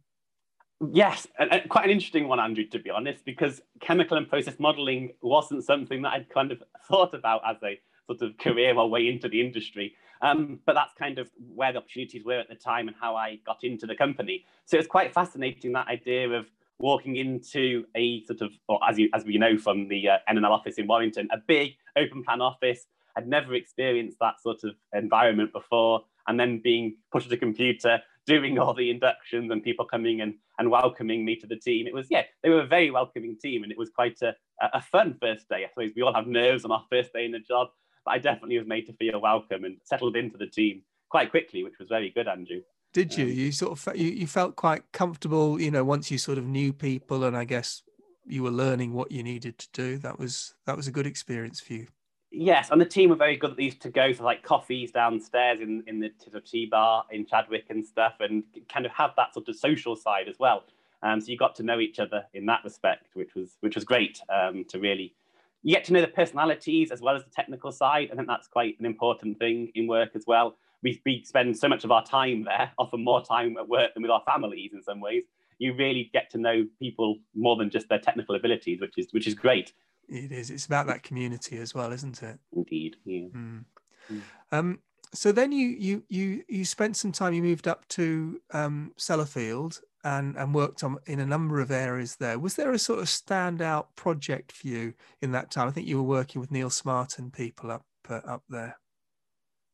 Yes, 0.92 1.28
quite 1.68 1.84
an 1.84 1.90
interesting 1.90 2.26
one, 2.26 2.40
Andrew, 2.40 2.64
to 2.66 2.78
be 2.78 2.90
honest, 2.90 3.24
because 3.24 3.60
chemical 3.80 4.16
and 4.16 4.28
process 4.28 4.58
modeling 4.58 5.12
wasn't 5.22 5.64
something 5.64 6.02
that 6.02 6.12
I'd 6.12 6.28
kind 6.28 6.50
of 6.50 6.62
thought 6.88 7.14
about 7.14 7.40
as 7.48 7.56
a 7.62 7.80
sort 8.08 8.22
of 8.22 8.36
career 8.38 8.74
or 8.76 8.90
way 8.90 9.08
into 9.08 9.28
the 9.28 9.40
industry. 9.40 9.94
Um, 10.22 10.60
but 10.66 10.74
that's 10.74 10.92
kind 10.98 11.18
of 11.18 11.30
where 11.54 11.72
the 11.72 11.78
opportunities 11.78 12.24
were 12.24 12.38
at 12.38 12.48
the 12.48 12.54
time 12.54 12.88
and 12.88 12.96
how 13.00 13.16
I 13.16 13.38
got 13.46 13.64
into 13.64 13.86
the 13.86 13.94
company. 13.94 14.44
So 14.66 14.76
it's 14.76 14.88
quite 14.88 15.12
fascinating 15.14 15.72
that 15.72 15.88
idea 15.88 16.28
of 16.30 16.46
walking 16.82 17.16
into 17.16 17.84
a 17.96 18.24
sort 18.24 18.42
of, 18.42 18.50
or 18.68 18.78
as 18.86 18.98
you 18.98 19.08
as 19.14 19.24
we 19.24 19.38
know 19.38 19.56
from 19.56 19.88
the 19.88 20.08
uh, 20.08 20.18
NNL 20.28 20.50
office 20.50 20.74
in 20.76 20.86
Warrington, 20.86 21.28
a 21.32 21.38
big 21.38 21.76
open 21.96 22.22
plan 22.22 22.42
office. 22.42 22.86
I'd 23.16 23.28
never 23.28 23.54
experienced 23.54 24.18
that 24.20 24.40
sort 24.42 24.64
of 24.64 24.74
environment 24.94 25.52
before, 25.52 26.02
and 26.26 26.38
then 26.38 26.60
being 26.62 26.96
pushed 27.10 27.26
at 27.26 27.32
a 27.32 27.36
computer, 27.36 28.00
doing 28.26 28.58
all 28.58 28.74
the 28.74 28.90
inductions 28.90 29.50
and 29.50 29.62
people 29.62 29.84
coming 29.84 30.20
and, 30.20 30.34
and 30.58 30.70
welcoming 30.70 31.24
me 31.24 31.36
to 31.36 31.46
the 31.46 31.56
team. 31.56 31.86
It 31.86 31.94
was, 31.94 32.06
yeah, 32.10 32.22
they 32.42 32.50
were 32.50 32.60
a 32.60 32.66
very 32.66 32.90
welcoming 32.90 33.36
team 33.40 33.62
and 33.62 33.72
it 33.72 33.78
was 33.78 33.90
quite 33.90 34.20
a, 34.22 34.34
a 34.72 34.80
fun 34.80 35.16
first 35.20 35.48
day. 35.48 35.64
I 35.64 35.68
suppose 35.68 35.92
we 35.96 36.02
all 36.02 36.14
have 36.14 36.26
nerves 36.26 36.64
on 36.64 36.72
our 36.72 36.84
first 36.90 37.12
day 37.12 37.24
in 37.24 37.32
the 37.32 37.40
job, 37.40 37.68
but 38.04 38.12
I 38.12 38.18
definitely 38.18 38.58
was 38.58 38.66
made 38.66 38.86
to 38.86 38.92
feel 38.94 39.20
welcome 39.20 39.64
and 39.64 39.76
settled 39.84 40.16
into 40.16 40.38
the 40.38 40.46
team 40.46 40.82
quite 41.10 41.30
quickly, 41.30 41.64
which 41.64 41.78
was 41.78 41.88
very 41.88 42.10
good, 42.10 42.28
Andrew. 42.28 42.62
Did 42.92 43.16
you? 43.16 43.24
Um, 43.24 43.32
you 43.32 43.52
sort 43.52 43.72
of 43.72 43.96
you, 43.96 44.08
you 44.08 44.26
felt 44.26 44.56
quite 44.56 44.90
comfortable, 44.92 45.60
you 45.60 45.70
know, 45.70 45.84
once 45.84 46.10
you 46.10 46.18
sort 46.18 46.38
of 46.38 46.44
knew 46.44 46.72
people, 46.72 47.24
and 47.24 47.36
I 47.36 47.44
guess 47.44 47.82
you 48.26 48.42
were 48.42 48.50
learning 48.50 48.92
what 48.92 49.10
you 49.10 49.22
needed 49.22 49.58
to 49.58 49.68
do. 49.72 49.98
That 49.98 50.18
was 50.18 50.54
that 50.66 50.76
was 50.76 50.86
a 50.86 50.92
good 50.92 51.06
experience 51.06 51.60
for 51.60 51.72
you. 51.72 51.86
Yes, 52.30 52.70
and 52.70 52.80
the 52.80 52.86
team 52.86 53.10
were 53.10 53.16
very 53.16 53.36
good 53.36 53.50
at 53.50 53.56
these 53.56 53.76
to 53.76 53.90
go 53.90 54.14
for 54.14 54.24
like 54.24 54.42
coffees 54.42 54.90
downstairs 54.90 55.60
in, 55.60 55.84
in 55.86 56.00
the 56.00 56.10
tea 56.40 56.66
bar 56.66 57.04
in 57.10 57.26
Chadwick 57.26 57.66
and 57.68 57.84
stuff, 57.84 58.14
and 58.20 58.44
kind 58.68 58.86
of 58.86 58.92
have 58.92 59.10
that 59.16 59.34
sort 59.34 59.48
of 59.48 59.56
social 59.56 59.96
side 59.96 60.28
as 60.28 60.38
well. 60.38 60.64
Um, 61.02 61.20
so 61.20 61.28
you 61.28 61.36
got 61.36 61.54
to 61.56 61.62
know 61.62 61.80
each 61.80 61.98
other 61.98 62.24
in 62.32 62.46
that 62.46 62.60
respect, 62.64 63.08
which 63.14 63.34
was 63.34 63.56
which 63.60 63.74
was 63.74 63.84
great 63.84 64.20
um, 64.28 64.64
to 64.68 64.78
really 64.78 65.14
you 65.62 65.74
get 65.74 65.84
to 65.84 65.92
know 65.92 66.00
the 66.00 66.08
personalities 66.08 66.90
as 66.90 67.00
well 67.00 67.14
as 67.14 67.24
the 67.24 67.30
technical 67.30 67.70
side. 67.70 68.10
I 68.12 68.16
think 68.16 68.28
that's 68.28 68.48
quite 68.48 68.78
an 68.80 68.86
important 68.86 69.38
thing 69.38 69.70
in 69.74 69.86
work 69.86 70.10
as 70.14 70.24
well. 70.26 70.56
We, 70.82 71.00
we 71.06 71.24
spend 71.24 71.56
so 71.56 71.68
much 71.68 71.84
of 71.84 71.90
our 71.90 72.04
time 72.04 72.44
there, 72.44 72.72
often 72.78 73.04
more 73.04 73.24
time 73.24 73.56
at 73.56 73.68
work 73.68 73.94
than 73.94 74.02
with 74.02 74.10
our 74.10 74.22
families 74.26 74.72
in 74.72 74.82
some 74.82 75.00
ways. 75.00 75.24
You 75.58 75.74
really 75.74 76.10
get 76.12 76.30
to 76.30 76.38
know 76.38 76.66
people 76.78 77.18
more 77.34 77.56
than 77.56 77.70
just 77.70 77.88
their 77.88 78.00
technical 78.00 78.34
abilities, 78.34 78.80
which 78.80 78.94
is 78.96 79.06
which 79.12 79.26
is 79.26 79.34
great. 79.34 79.72
It 80.08 80.32
is. 80.32 80.50
It's 80.50 80.66
about 80.66 80.86
that 80.88 81.02
community 81.02 81.58
as 81.58 81.74
well, 81.74 81.92
isn't 81.92 82.22
it? 82.22 82.38
Indeed. 82.54 82.96
Yeah. 83.04 83.28
Mm. 83.28 83.64
Mm. 84.10 84.20
Um, 84.50 84.78
so 85.14 85.30
then 85.30 85.52
you 85.52 85.68
you 85.68 86.02
you 86.08 86.42
you 86.48 86.64
spent 86.64 86.96
some 86.96 87.12
time. 87.12 87.34
You 87.34 87.42
moved 87.42 87.68
up 87.68 87.86
to 87.88 88.40
um, 88.52 88.92
Sellafield 88.98 89.80
and 90.04 90.36
and 90.36 90.54
worked 90.54 90.82
on 90.82 90.98
in 91.06 91.20
a 91.20 91.26
number 91.26 91.60
of 91.60 91.70
areas 91.70 92.16
there. 92.16 92.38
Was 92.38 92.56
there 92.56 92.72
a 92.72 92.78
sort 92.78 93.00
of 93.00 93.06
standout 93.06 93.86
project 93.94 94.52
for 94.52 94.66
you 94.66 94.94
in 95.20 95.32
that 95.32 95.50
time? 95.50 95.68
I 95.68 95.70
think 95.70 95.86
you 95.86 95.96
were 95.96 96.02
working 96.08 96.40
with 96.40 96.50
Neil 96.50 96.70
Smart 96.70 97.18
and 97.18 97.32
people 97.32 97.70
up 97.70 97.84
uh, 98.08 98.20
up 98.26 98.42
there. 98.48 98.78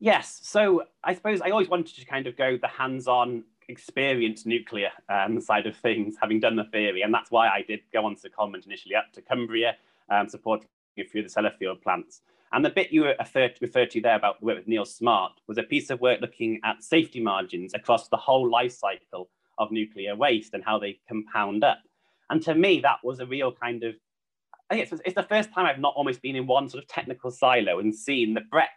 Yes. 0.01 0.41
So 0.43 0.85
I 1.03 1.15
suppose 1.15 1.41
I 1.41 1.51
always 1.51 1.69
wanted 1.69 1.97
to 1.97 2.05
kind 2.05 2.27
of 2.27 2.37
go 2.37 2.57
the 2.57 2.69
hands-on 2.69 3.45
experience 3.69 4.47
nuclear 4.47 4.91
um, 5.09 5.41
side 5.41 5.67
of 5.67 5.77
things, 5.77 6.17
having 6.21 6.41
done 6.41 6.57
the 6.57 6.65
theory, 6.65 7.03
and 7.03 7.13
that's 7.13 7.31
why 7.31 7.49
I 7.49 7.63
did 7.63 7.81
go 7.93 8.07
on 8.07 8.17
to 8.17 8.31
comment 8.31 8.65
initially 8.67 8.95
up 8.95 9.13
to 9.15 9.23
Cumbria, 9.23 9.77
um, 10.11 10.29
supporting 10.29 10.69
a 10.99 11.05
few 11.05 11.23
of 11.23 11.33
the 11.33 11.41
Sellafield 11.41 11.83
plants. 11.83 12.23
And 12.53 12.65
the 12.65 12.71
bit 12.71 12.93
you 12.93 13.05
referred 13.05 13.91
to 13.91 14.01
there 14.01 14.17
about 14.17 14.43
work 14.43 14.57
with 14.57 14.69
Neil 14.69 14.87
Smart 14.87 15.33
was 15.47 15.59
a 15.59 15.63
piece 15.63 15.91
of 15.91 16.01
work 16.01 16.21
looking 16.21 16.61
at 16.65 16.83
safety 16.83 17.21
margins 17.21 17.75
across 17.75 18.09
the 18.09 18.17
whole 18.17 18.51
life 18.51 18.73
cycle 18.73 19.29
of 19.59 19.71
nuclear 19.71 20.17
waste 20.17 20.55
and 20.55 20.65
how 20.65 20.79
they 20.79 20.99
compound 21.07 21.63
up. 21.63 21.81
And 22.31 22.43
to 22.45 22.55
me, 22.55 22.81
that 22.81 22.99
was 23.03 23.21
a 23.21 23.27
real 23.27 23.53
kind 23.53 23.83
of, 23.85 23.97
I 24.71 24.77
it's, 24.77 24.93
it's 25.05 25.15
the 25.15 25.23
first 25.23 25.53
time 25.53 25.67
I've 25.67 25.79
not 25.79 25.95
almost 25.95 26.23
been 26.23 26.37
in 26.37 26.47
one 26.47 26.71
sort 26.71 26.83
of 26.83 26.89
technical 26.89 27.31
silo 27.31 27.81
and 27.81 27.95
seen 27.95 28.33
the 28.33 28.43
breadth, 28.51 28.71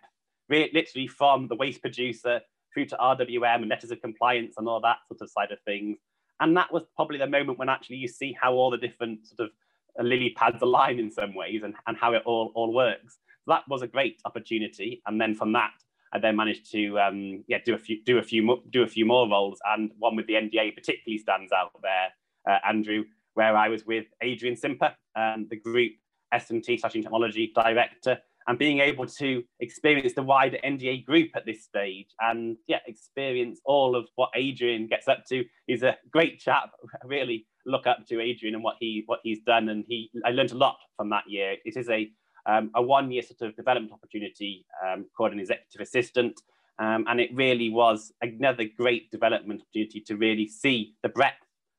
literally 0.51 1.08
from 1.08 1.48
the 1.48 1.55
waste 1.55 1.81
producer 1.81 2.41
through 2.74 2.86
to 2.86 2.98
RWM 2.98 3.55
and 3.55 3.70
letters 3.70 3.91
of 3.91 4.01
compliance 4.01 4.55
and 4.58 4.67
all 4.67 4.81
that 4.81 4.98
sort 5.08 5.22
of 5.22 5.29
side 5.29 5.51
of 5.51 5.60
things. 5.65 5.98
And 6.39 6.55
that 6.58 6.72
was 6.72 6.84
probably 6.96 7.17
the 7.17 7.27
moment 7.27 7.60
when 7.60 7.70
actually 7.70 7.98
you 7.98 8.08
see 8.08 8.36
how 8.39 8.53
all 8.53 8.72
the 8.72 8.77
different 8.77 9.27
sort 9.27 9.50
of 9.50 10.05
lily 10.05 10.34
pads 10.36 10.62
align 10.62 11.00
in 11.00 11.12
some 11.12 11.36
ways 11.36 11.63
and, 11.63 11.75
and 11.88 11.98
how 11.98 12.13
it 12.13 12.24
all, 12.25 12.51
all 12.55 12.74
works. 12.74 13.17
So 13.46 13.51
that 13.53 13.63
was 13.67 13.81
a 13.81 13.88
great 13.88 14.22
opportunity. 14.25 15.01
And 15.05 15.20
then 15.20 15.36
from 15.36 15.53
that, 15.53 15.72
I 16.13 16.20
then 16.20 16.36
managed 16.36 16.72
to 16.72 17.00
um, 17.00 17.43
yeah 17.48 17.60
do 17.65 17.74
a 17.74 17.77
few 17.77 18.03
do 18.03 18.17
a 18.17 18.24
few 18.24 18.43
more, 18.43 18.60
do 18.70 18.84
a 18.84 18.88
few 18.88 19.05
more 19.05 19.29
roles, 19.29 19.60
and 19.65 19.91
one 19.98 20.15
with 20.15 20.27
the 20.27 20.34
NDA 20.34 20.75
particularly 20.75 21.17
stands 21.17 21.51
out 21.53 21.72
there, 21.81 22.10
uh, 22.50 22.60
Andrew, 22.67 23.05
where 23.34 23.55
I 23.55 23.70
was 23.70 23.86
with 23.86 24.05
Adrian 24.22 24.58
Simper, 24.58 24.93
um, 25.15 25.48
the 25.50 25.55
group 25.55 25.93
S&T 26.34 26.77
Technology 26.77 27.51
Director, 27.55 28.20
and 28.48 28.57
being 28.57 28.79
able 28.79 29.05
to 29.05 29.43
experience 29.60 30.13
the 30.13 30.24
wider 30.24 30.57
NDA 30.63 31.05
group 31.05 31.29
at 31.36 31.45
this 31.45 31.63
stage, 31.63 32.07
and 32.19 32.57
yeah, 32.67 32.79
experience 32.88 33.60
all 33.65 33.95
of 33.95 34.07
what 34.15 34.29
Adrian 34.36 34.88
gets 34.88 35.07
up 35.07 35.25
to. 35.29 35.43
He's 35.67 35.83
a 35.83 35.98
great 36.12 36.39
chap. 36.39 36.71
I 36.83 37.05
really 37.07 37.48
look 37.65 37.86
up 37.86 38.07
to 38.07 38.19
Adrian 38.19 38.55
and 38.55 38.63
what 38.63 38.77
he 38.79 39.03
what 39.05 39.19
he's 39.24 39.39
done, 39.45 39.69
and 39.69 39.86
he 39.88 40.10
I 40.25 40.31
learned 40.31 40.51
a 40.51 40.57
lot 40.57 40.77
from 40.98 41.10
that 41.10 41.24
year. 41.27 41.55
It 41.65 41.77
is 41.77 41.89
a 41.89 42.12
um, 42.45 42.71
a 42.75 42.81
one 42.81 43.12
year 43.12 43.21
sort 43.21 43.41
of 43.41 43.55
development 43.55 43.93
opportunity 43.93 44.65
um, 44.86 45.05
called 45.15 45.31
an 45.31 45.39
executive 45.39 45.81
assistant. 45.81 46.39
Um, 46.79 47.05
and 47.07 47.19
it 47.19 47.29
really 47.36 47.69
was 47.69 48.12
another 48.21 48.65
great 48.75 49.12
development 49.12 49.62
opportunity 49.62 50.01
to 50.01 50.15
really 50.15 50.48
see 50.48 50.95
the 51.03 51.10
breadth 51.10 51.36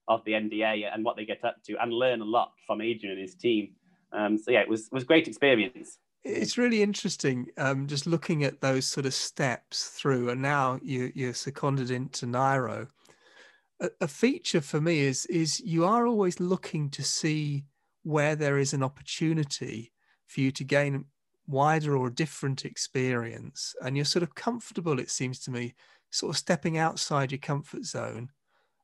of 0.07 0.25
the 0.25 0.33
NDA 0.33 0.85
and 0.93 1.05
what 1.05 1.17
they 1.17 1.25
get 1.25 1.45
up 1.45 1.57
to 1.67 1.77
and 1.83 1.93
learn 1.93 2.21
a 2.21 2.25
lot 2.25 2.53
from 2.67 2.81
Adrian 2.81 3.13
and 3.13 3.21
his 3.21 3.35
team. 3.35 3.75
Um, 4.13 4.39
so 4.39 4.51
yeah, 4.51 4.61
it 4.61 4.69
was, 4.69 4.89
was 4.93 5.05
great 5.05 5.27
experience. 5.27 5.99
It's 6.25 6.57
really 6.57 6.83
interesting 6.83 7.49
um, 7.59 7.87
just 7.89 8.07
looking 8.07 8.45
at 8.45 8.61
those 8.61 8.87
sort 8.87 9.07
of 9.07 9.15
steps 9.15 9.89
through 9.89 10.31
and 10.31 10.41
now 10.41 10.79
you, 10.83 11.11
you're 11.15 11.35
seconded 11.35 11.91
into 11.91 12.27
NIRO. 12.27 12.87
A, 13.81 13.91
a 14.03 14.09
feature 14.09 14.61
for 14.61 14.81
me 14.81 15.01
is, 15.01 15.27
is 15.27 15.59
you 15.61 15.85
are 15.85 16.07
always 16.07 16.39
looking 16.39 16.91
to 16.91 17.03
see 17.03 17.65
where 18.05 18.37
there 18.37 18.59
is 18.59 18.73
an 18.73 18.83
opportunity 18.83 19.93
for 20.27 20.41
you 20.41 20.53
to 20.53 20.65
gain 20.65 21.07
wider 21.47 21.97
or 21.97 22.09
different 22.09 22.65
experience 22.65 23.75
and 23.83 23.97
you're 23.97 24.05
sort 24.05 24.23
of 24.23 24.35
comfortable 24.35 24.99
it 24.99 25.11
seems 25.11 25.41
to 25.41 25.51
me 25.51 25.75
sort 26.11 26.31
of 26.31 26.39
stepping 26.39 26.79
outside 26.79 27.33
your 27.33 27.39
comfort 27.39 27.85
zone 27.85 28.29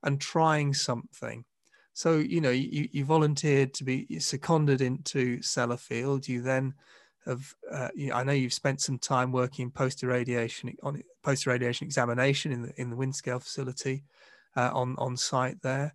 and 0.02 0.20
trying 0.20 0.74
something 0.74 1.44
so 1.92 2.18
you 2.18 2.40
know 2.40 2.50
you, 2.50 2.88
you 2.90 3.04
volunteered 3.04 3.72
to 3.72 3.84
be 3.84 4.06
seconded 4.18 4.80
into 4.80 5.38
Sellafield 5.38 6.26
you 6.26 6.42
then 6.42 6.74
have 7.28 7.54
uh, 7.70 7.88
you 7.94 8.08
know, 8.08 8.16
I 8.16 8.24
know 8.24 8.32
you've 8.32 8.52
spent 8.52 8.80
some 8.80 8.98
time 8.98 9.30
working 9.30 9.64
in 9.64 9.70
post 9.70 10.02
irradiation 10.02 10.74
on 10.82 11.02
post 11.22 11.46
irradiation 11.46 11.86
examination 11.86 12.52
in 12.52 12.62
the 12.62 12.80
in 12.80 12.90
the 12.90 12.96
Windscale 12.96 13.42
facility 13.42 14.04
uh, 14.56 14.70
on 14.72 14.96
on 14.98 15.16
site 15.16 15.60
there 15.62 15.94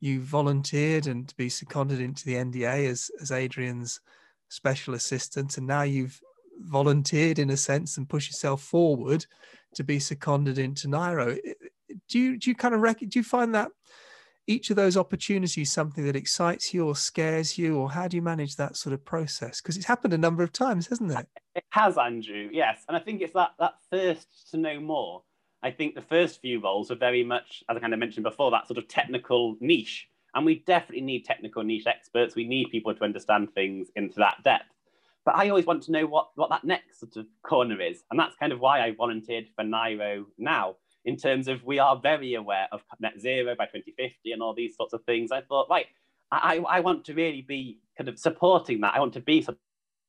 you 0.00 0.20
volunteered 0.20 1.06
and 1.06 1.26
to 1.28 1.34
be 1.36 1.48
seconded 1.48 1.98
into 1.98 2.26
the 2.26 2.34
NDA 2.34 2.88
as 2.88 3.10
as 3.20 3.32
Adrian's 3.32 4.00
special 4.48 4.94
assistant, 4.94 5.56
and 5.56 5.66
now 5.66 5.82
you've 5.82 6.20
volunteered 6.60 7.38
in 7.38 7.50
a 7.50 7.56
sense 7.56 7.96
and 7.96 8.08
push 8.08 8.28
yourself 8.28 8.62
forward 8.62 9.26
to 9.74 9.82
be 9.82 9.98
seconded 9.98 10.58
into 10.58 10.88
NIRO. 10.88 11.38
Do 12.08 12.18
you 12.18 12.38
do 12.38 12.50
you 12.50 12.54
kind 12.54 12.74
of 12.74 12.80
rec- 12.80 12.98
do 12.98 13.18
you 13.18 13.24
find 13.24 13.54
that 13.54 13.70
each 14.46 14.70
of 14.70 14.76
those 14.76 14.96
opportunities 14.96 15.72
something 15.72 16.04
that 16.04 16.16
excites 16.16 16.74
you 16.74 16.86
or 16.86 16.96
scares 16.96 17.56
you, 17.58 17.76
or 17.78 17.90
how 17.90 18.08
do 18.08 18.16
you 18.16 18.22
manage 18.22 18.56
that 18.56 18.76
sort 18.76 18.92
of 18.92 19.04
process? 19.04 19.60
Because 19.60 19.76
it's 19.76 19.86
happened 19.86 20.12
a 20.12 20.18
number 20.18 20.42
of 20.42 20.52
times, 20.52 20.86
hasn't 20.88 21.12
it? 21.12 21.26
It 21.56 21.62
has, 21.70 21.96
Andrew. 21.96 22.48
Yes, 22.52 22.82
and 22.88 22.96
I 22.96 23.00
think 23.00 23.22
it's 23.22 23.34
that 23.34 23.52
that 23.60 23.74
thirst 23.88 24.50
to 24.50 24.56
know 24.56 24.80
more. 24.80 25.22
I 25.62 25.70
think 25.70 25.94
the 25.94 26.02
first 26.02 26.40
few 26.40 26.60
roles 26.60 26.90
are 26.90 26.96
very 26.96 27.22
much, 27.22 27.62
as 27.68 27.76
I 27.76 27.80
kind 27.80 27.94
of 27.94 28.00
mentioned 28.00 28.24
before, 28.24 28.50
that 28.50 28.66
sort 28.66 28.76
of 28.76 28.88
technical 28.88 29.56
niche 29.60 30.08
and 30.34 30.44
we 30.44 30.56
definitely 30.66 31.04
need 31.04 31.24
technical 31.24 31.62
niche 31.62 31.86
experts. 31.86 32.34
We 32.34 32.46
need 32.46 32.70
people 32.70 32.94
to 32.94 33.04
understand 33.04 33.54
things 33.54 33.88
into 33.94 34.16
that 34.16 34.42
depth. 34.42 34.64
But 35.24 35.36
I 35.36 35.48
always 35.48 35.64
want 35.64 35.82
to 35.84 35.92
know 35.92 36.06
what, 36.06 36.30
what 36.34 36.50
that 36.50 36.64
next 36.64 37.00
sort 37.00 37.16
of 37.16 37.26
corner 37.42 37.80
is. 37.80 38.02
And 38.10 38.20
that's 38.20 38.36
kind 38.36 38.52
of 38.52 38.60
why 38.60 38.80
I 38.80 38.92
volunteered 38.92 39.46
for 39.56 39.64
NIRO 39.64 40.24
now, 40.36 40.76
in 41.04 41.16
terms 41.16 41.48
of 41.48 41.62
we 41.64 41.78
are 41.78 41.98
very 42.00 42.34
aware 42.34 42.68
of 42.72 42.82
net 43.00 43.20
zero 43.20 43.54
by 43.56 43.66
2050 43.66 44.32
and 44.32 44.42
all 44.42 44.54
these 44.54 44.76
sorts 44.76 44.92
of 44.92 45.02
things. 45.04 45.32
I 45.32 45.42
thought, 45.42 45.68
right, 45.70 45.86
I, 46.32 46.58
I 46.68 46.80
want 46.80 47.04
to 47.06 47.14
really 47.14 47.42
be 47.42 47.78
kind 47.96 48.08
of 48.08 48.18
supporting 48.18 48.80
that. 48.80 48.94
I 48.94 49.00
want 49.00 49.12
to 49.14 49.20
be 49.20 49.42
sort 49.42 49.58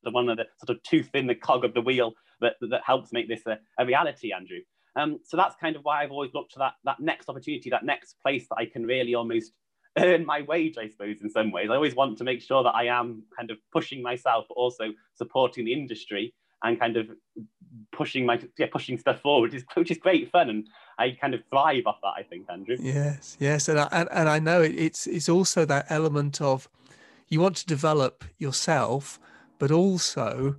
of 0.04 0.14
one 0.14 0.28
of 0.28 0.36
the 0.36 0.46
sort 0.64 0.76
of 0.76 0.82
tooth 0.82 1.10
in 1.14 1.26
the 1.26 1.34
cog 1.34 1.64
of 1.64 1.74
the 1.74 1.80
wheel 1.80 2.14
that, 2.40 2.54
that 2.60 2.82
helps 2.84 3.12
make 3.12 3.28
this 3.28 3.42
a, 3.46 3.58
a 3.78 3.86
reality, 3.86 4.32
Andrew. 4.32 4.58
Um, 4.96 5.18
so 5.24 5.36
that's 5.36 5.56
kind 5.56 5.76
of 5.76 5.82
why 5.82 6.02
I've 6.02 6.10
always 6.10 6.32
looked 6.32 6.52
to 6.52 6.58
that, 6.60 6.74
that 6.84 7.00
next 7.00 7.28
opportunity, 7.28 7.68
that 7.70 7.84
next 7.84 8.16
place 8.22 8.46
that 8.48 8.56
I 8.56 8.64
can 8.64 8.84
really 8.84 9.14
almost 9.14 9.52
earn 9.98 10.24
my 10.24 10.42
wage, 10.42 10.78
I 10.78 10.88
suppose, 10.88 11.20
in 11.22 11.30
some 11.30 11.52
ways. 11.52 11.68
I 11.70 11.74
always 11.74 11.94
want 11.94 12.18
to 12.18 12.24
make 12.24 12.40
sure 12.40 12.62
that 12.62 12.74
I 12.74 12.86
am 12.86 13.22
kind 13.36 13.50
of 13.50 13.58
pushing 13.72 14.02
myself, 14.02 14.46
but 14.48 14.54
also 14.54 14.92
supporting 15.14 15.64
the 15.64 15.72
industry 15.72 16.34
and 16.62 16.80
kind 16.80 16.96
of 16.96 17.08
pushing 17.92 18.24
my 18.24 18.40
yeah 18.58 18.66
pushing 18.72 18.98
stuff 18.98 19.20
forward, 19.20 19.52
which 19.52 19.60
is, 19.60 19.66
which 19.74 19.90
is 19.90 19.98
great 19.98 20.30
fun, 20.30 20.48
and 20.50 20.66
I 20.98 21.16
kind 21.20 21.34
of 21.34 21.40
thrive 21.50 21.84
off 21.86 21.98
that. 22.02 22.14
I 22.16 22.22
think, 22.22 22.46
Andrew. 22.50 22.76
Yes, 22.78 23.36
yes, 23.38 23.68
and 23.68 23.80
I, 23.80 23.88
and, 23.92 24.08
and 24.12 24.28
I 24.28 24.38
know 24.38 24.62
it, 24.62 24.74
it's 24.76 25.06
it's 25.06 25.28
also 25.28 25.64
that 25.64 25.86
element 25.90 26.40
of 26.40 26.68
you 27.28 27.40
want 27.40 27.56
to 27.56 27.66
develop 27.66 28.24
yourself, 28.38 29.18
but 29.58 29.70
also 29.70 30.56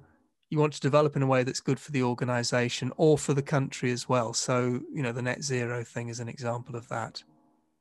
you 0.49 0.59
want 0.59 0.73
to 0.73 0.79
develop 0.79 1.15
in 1.15 1.21
a 1.21 1.27
way 1.27 1.43
that's 1.43 1.59
good 1.59 1.79
for 1.79 1.91
the 1.91 2.03
organization 2.03 2.91
or 2.97 3.17
for 3.17 3.33
the 3.33 3.41
country 3.41 3.91
as 3.91 4.07
well. 4.07 4.33
So, 4.33 4.81
you 4.93 5.03
know, 5.03 5.11
the 5.11 5.21
net 5.21 5.43
zero 5.43 5.83
thing 5.83 6.07
is 6.07 6.19
an 6.19 6.29
example 6.29 6.75
of 6.75 6.87
that. 6.87 7.23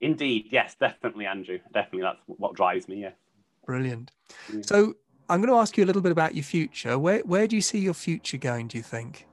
Indeed, 0.01 0.49
yes, 0.51 0.75
definitely, 0.79 1.27
Andrew. 1.27 1.59
Definitely, 1.73 2.03
that's 2.03 2.19
what 2.27 2.55
drives 2.55 2.89
me. 2.89 3.03
Yeah. 3.03 3.13
Brilliant. 3.65 4.11
Yeah. 4.53 4.61
So 4.63 4.95
I'm 5.29 5.41
going 5.41 5.53
to 5.53 5.59
ask 5.59 5.77
you 5.77 5.85
a 5.85 5.87
little 5.87 6.03
bit 6.03 6.13
about 6.13 6.35
your 6.35 6.45
future. 6.45 6.99
Where 6.99 7.21
where 7.21 7.47
do 7.47 7.57
you 7.57 7.63
see 7.63 7.79
your 7.79 7.95
future 7.95 8.37
going? 8.37 8.69
Do 8.69 8.77
you 8.77 8.83
think? 8.83 9.27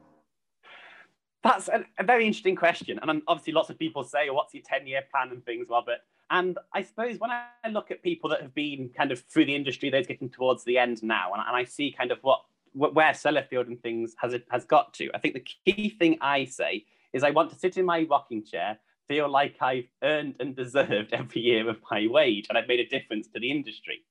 That's 1.43 1.67
a, 1.67 1.83
a, 1.99 2.03
very 2.03 2.25
interesting 2.25 2.55
question. 2.55 2.99
And 3.01 3.21
obviously, 3.27 3.53
lots 3.53 3.69
of 3.69 3.77
people 3.77 4.03
say, 4.03 4.29
What's 4.29 4.53
your 4.53 4.63
10 4.65 4.87
year 4.87 5.01
plan 5.11 5.29
and 5.29 5.45
things, 5.45 5.67
Robert? 5.69 5.99
And 6.29 6.57
I 6.73 6.83
suppose 6.83 7.19
when 7.19 7.31
I 7.31 7.45
look 7.69 7.91
at 7.91 8.01
people 8.01 8.29
that 8.29 8.41
have 8.41 8.55
been 8.55 8.89
kind 8.89 9.11
of 9.11 9.19
through 9.21 9.45
the 9.45 9.55
industry, 9.55 9.89
those 9.89 10.07
getting 10.07 10.29
towards 10.29 10.63
the 10.63 10.77
end 10.77 11.03
now, 11.03 11.33
and, 11.33 11.43
and 11.45 11.55
I 11.55 11.65
see 11.65 11.91
kind 11.91 12.11
of 12.11 12.19
what, 12.21 12.43
where 12.73 13.11
Sellafield 13.11 13.67
and 13.67 13.81
things 13.81 14.15
has 14.17 14.33
it, 14.33 14.45
has 14.49 14.65
got 14.65 14.93
to. 14.95 15.11
I 15.13 15.19
think 15.19 15.35
the 15.35 15.73
key 15.73 15.89
thing 15.89 16.17
I 16.21 16.45
say 16.45 16.85
is 17.11 17.23
I 17.23 17.29
want 17.31 17.51
to 17.51 17.59
sit 17.59 17.77
in 17.77 17.85
my 17.85 18.07
rocking 18.09 18.43
chair, 18.43 18.79
feel 19.07 19.29
like 19.29 19.57
I've 19.61 19.89
earned 20.01 20.35
and 20.39 20.55
deserved 20.55 21.13
every 21.13 21.41
year 21.41 21.69
of 21.69 21.77
my 21.91 22.07
wage, 22.09 22.47
and 22.49 22.57
I've 22.57 22.67
made 22.67 22.79
a 22.79 22.87
difference 22.87 23.27
to 23.27 23.39
the 23.39 23.51
industry. 23.51 24.03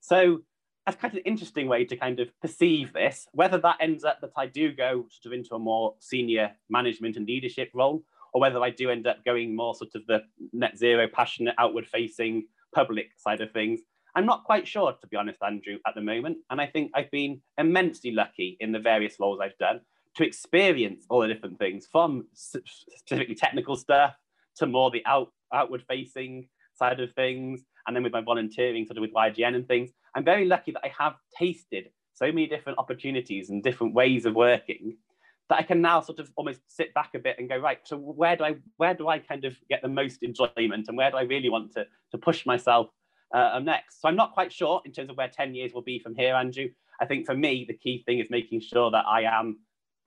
So 0.00 0.42
that's 0.86 0.98
kind 0.98 1.12
of 1.12 1.18
an 1.18 1.24
interesting 1.24 1.66
way 1.66 1.84
to 1.84 1.96
kind 1.96 2.20
of 2.20 2.28
perceive 2.40 2.92
this. 2.92 3.26
Whether 3.32 3.58
that 3.58 3.76
ends 3.80 4.04
up 4.04 4.20
that 4.20 4.30
I 4.36 4.46
do 4.46 4.72
go 4.72 5.06
sort 5.10 5.26
of 5.26 5.32
into 5.32 5.54
a 5.54 5.58
more 5.58 5.94
senior 5.98 6.52
management 6.70 7.16
and 7.16 7.26
leadership 7.26 7.70
role, 7.74 8.04
or 8.32 8.40
whether 8.40 8.60
I 8.62 8.70
do 8.70 8.90
end 8.90 9.06
up 9.06 9.24
going 9.24 9.56
more 9.56 9.74
sort 9.74 9.90
of 9.96 10.06
the 10.06 10.20
net 10.52 10.78
zero, 10.78 11.08
passionate, 11.12 11.56
outward 11.58 11.86
facing 11.86 12.46
public 12.72 13.08
side 13.16 13.40
of 13.40 13.50
things. 13.50 13.80
I'm 14.14 14.26
not 14.26 14.44
quite 14.44 14.66
sure, 14.66 14.92
to 14.92 15.06
be 15.08 15.16
honest, 15.16 15.42
Andrew, 15.42 15.78
at 15.86 15.94
the 15.94 16.00
moment. 16.00 16.38
And 16.50 16.60
I 16.60 16.66
think 16.66 16.92
I've 16.94 17.10
been 17.10 17.40
immensely 17.58 18.12
lucky 18.12 18.56
in 18.60 18.72
the 18.72 18.78
various 18.78 19.16
roles 19.18 19.40
I've 19.42 19.58
done 19.58 19.80
to 20.16 20.24
experience 20.24 21.04
all 21.10 21.20
the 21.20 21.28
different 21.28 21.58
things 21.58 21.86
from 21.90 22.26
specifically 22.32 23.34
technical 23.34 23.76
stuff 23.76 24.14
to 24.56 24.66
more 24.66 24.90
the 24.90 25.04
out, 25.04 25.32
outward 25.52 25.82
facing 25.88 26.48
side 26.74 27.00
of 27.00 27.12
things. 27.12 27.64
And 27.86 27.94
then 27.94 28.02
with 28.02 28.12
my 28.12 28.20
volunteering, 28.20 28.86
sort 28.86 28.98
of 28.98 29.02
with 29.02 29.12
YGN 29.12 29.54
and 29.54 29.66
things, 29.66 29.90
I'm 30.14 30.24
very 30.24 30.44
lucky 30.44 30.72
that 30.72 30.84
I 30.84 30.92
have 30.98 31.14
tasted 31.38 31.90
so 32.14 32.26
many 32.26 32.46
different 32.46 32.78
opportunities 32.78 33.50
and 33.50 33.62
different 33.62 33.94
ways 33.94 34.24
of 34.24 34.34
working 34.34 34.96
that 35.48 35.58
I 35.58 35.62
can 35.62 35.80
now 35.80 36.00
sort 36.00 36.18
of 36.18 36.30
almost 36.36 36.60
sit 36.66 36.92
back 36.94 37.10
a 37.14 37.18
bit 37.18 37.36
and 37.38 37.48
go, 37.48 37.56
right, 37.58 37.78
so 37.84 37.96
where 37.96 38.36
do 38.36 38.44
I 38.44 38.56
where 38.78 38.94
do 38.94 39.08
I 39.08 39.18
kind 39.18 39.44
of 39.44 39.56
get 39.68 39.82
the 39.82 39.88
most 39.88 40.22
enjoyment 40.22 40.88
and 40.88 40.96
where 40.96 41.10
do 41.10 41.16
I 41.16 41.22
really 41.22 41.50
want 41.50 41.72
to, 41.74 41.86
to 42.10 42.18
push 42.18 42.46
myself 42.46 42.88
uh, 43.34 43.60
next? 43.62 44.00
So 44.00 44.08
I'm 44.08 44.16
not 44.16 44.32
quite 44.32 44.52
sure 44.52 44.82
in 44.84 44.92
terms 44.92 45.10
of 45.10 45.16
where 45.16 45.28
10 45.28 45.54
years 45.54 45.72
will 45.72 45.82
be 45.82 45.98
from 45.98 46.14
here, 46.14 46.34
Andrew. 46.34 46.68
I 47.00 47.06
think 47.06 47.26
for 47.26 47.34
me, 47.34 47.64
the 47.68 47.76
key 47.76 48.02
thing 48.06 48.18
is 48.18 48.28
making 48.30 48.60
sure 48.60 48.90
that 48.90 49.04
I 49.06 49.22
am 49.22 49.58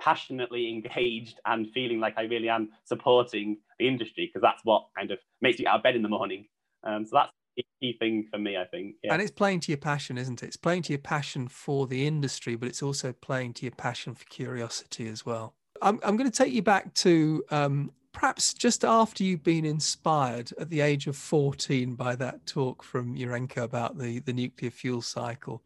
passionately 0.01 0.69
engaged 0.69 1.39
and 1.45 1.69
feeling 1.71 1.99
like 1.99 2.15
I 2.17 2.23
really 2.23 2.49
am 2.49 2.69
supporting 2.85 3.57
the 3.77 3.87
industry 3.87 4.27
because 4.27 4.41
that's 4.41 4.63
what 4.63 4.87
kind 4.97 5.11
of 5.11 5.19
makes 5.41 5.59
me 5.59 5.67
out 5.67 5.77
of 5.77 5.83
bed 5.83 5.95
in 5.95 6.01
the 6.01 6.09
morning. 6.09 6.47
Um, 6.83 7.05
so 7.05 7.11
that's 7.13 7.31
key 7.79 7.97
thing 7.97 8.27
for 8.31 8.37
me, 8.37 8.57
I 8.57 8.65
think. 8.65 8.95
Yeah. 9.03 9.13
And 9.13 9.21
it's 9.21 9.31
playing 9.31 9.61
to 9.61 9.71
your 9.71 9.77
passion, 9.77 10.17
isn't 10.17 10.43
it? 10.43 10.47
It's 10.47 10.57
playing 10.57 10.83
to 10.83 10.93
your 10.93 10.99
passion 10.99 11.47
for 11.47 11.87
the 11.87 12.05
industry, 12.05 12.55
but 12.55 12.69
it's 12.69 12.83
also 12.83 13.13
playing 13.13 13.53
to 13.55 13.65
your 13.65 13.75
passion 13.75 14.15
for 14.15 14.25
curiosity 14.25 15.07
as 15.07 15.25
well. 15.25 15.55
I'm, 15.81 15.99
I'm 16.03 16.17
going 16.17 16.29
to 16.29 16.37
take 16.37 16.53
you 16.53 16.61
back 16.61 16.93
to 16.95 17.43
um, 17.51 17.91
perhaps 18.11 18.53
just 18.53 18.83
after 18.83 19.23
you've 19.23 19.43
been 19.43 19.65
inspired 19.65 20.51
at 20.59 20.69
the 20.69 20.81
age 20.81 21.07
of 21.07 21.15
14 21.15 21.95
by 21.95 22.15
that 22.15 22.45
talk 22.45 22.83
from 22.83 23.15
Urenco 23.15 23.63
about 23.63 23.97
the, 23.97 24.19
the 24.19 24.33
nuclear 24.33 24.71
fuel 24.71 25.01
cycle. 25.01 25.63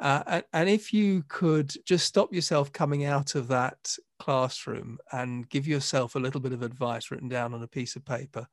Uh, 0.00 0.22
and, 0.26 0.44
and 0.52 0.68
if 0.68 0.92
you 0.92 1.22
could 1.28 1.72
just 1.84 2.06
stop 2.06 2.32
yourself 2.32 2.72
coming 2.72 3.04
out 3.04 3.34
of 3.34 3.46
that 3.48 3.96
classroom 4.18 4.98
and 5.12 5.48
give 5.48 5.66
yourself 5.68 6.14
a 6.16 6.18
little 6.18 6.40
bit 6.40 6.52
of 6.52 6.62
advice 6.62 7.10
written 7.10 7.28
down 7.28 7.54
on 7.54 7.62
a 7.62 7.68
piece 7.68 7.94
of 7.94 8.04
paper, 8.04 8.46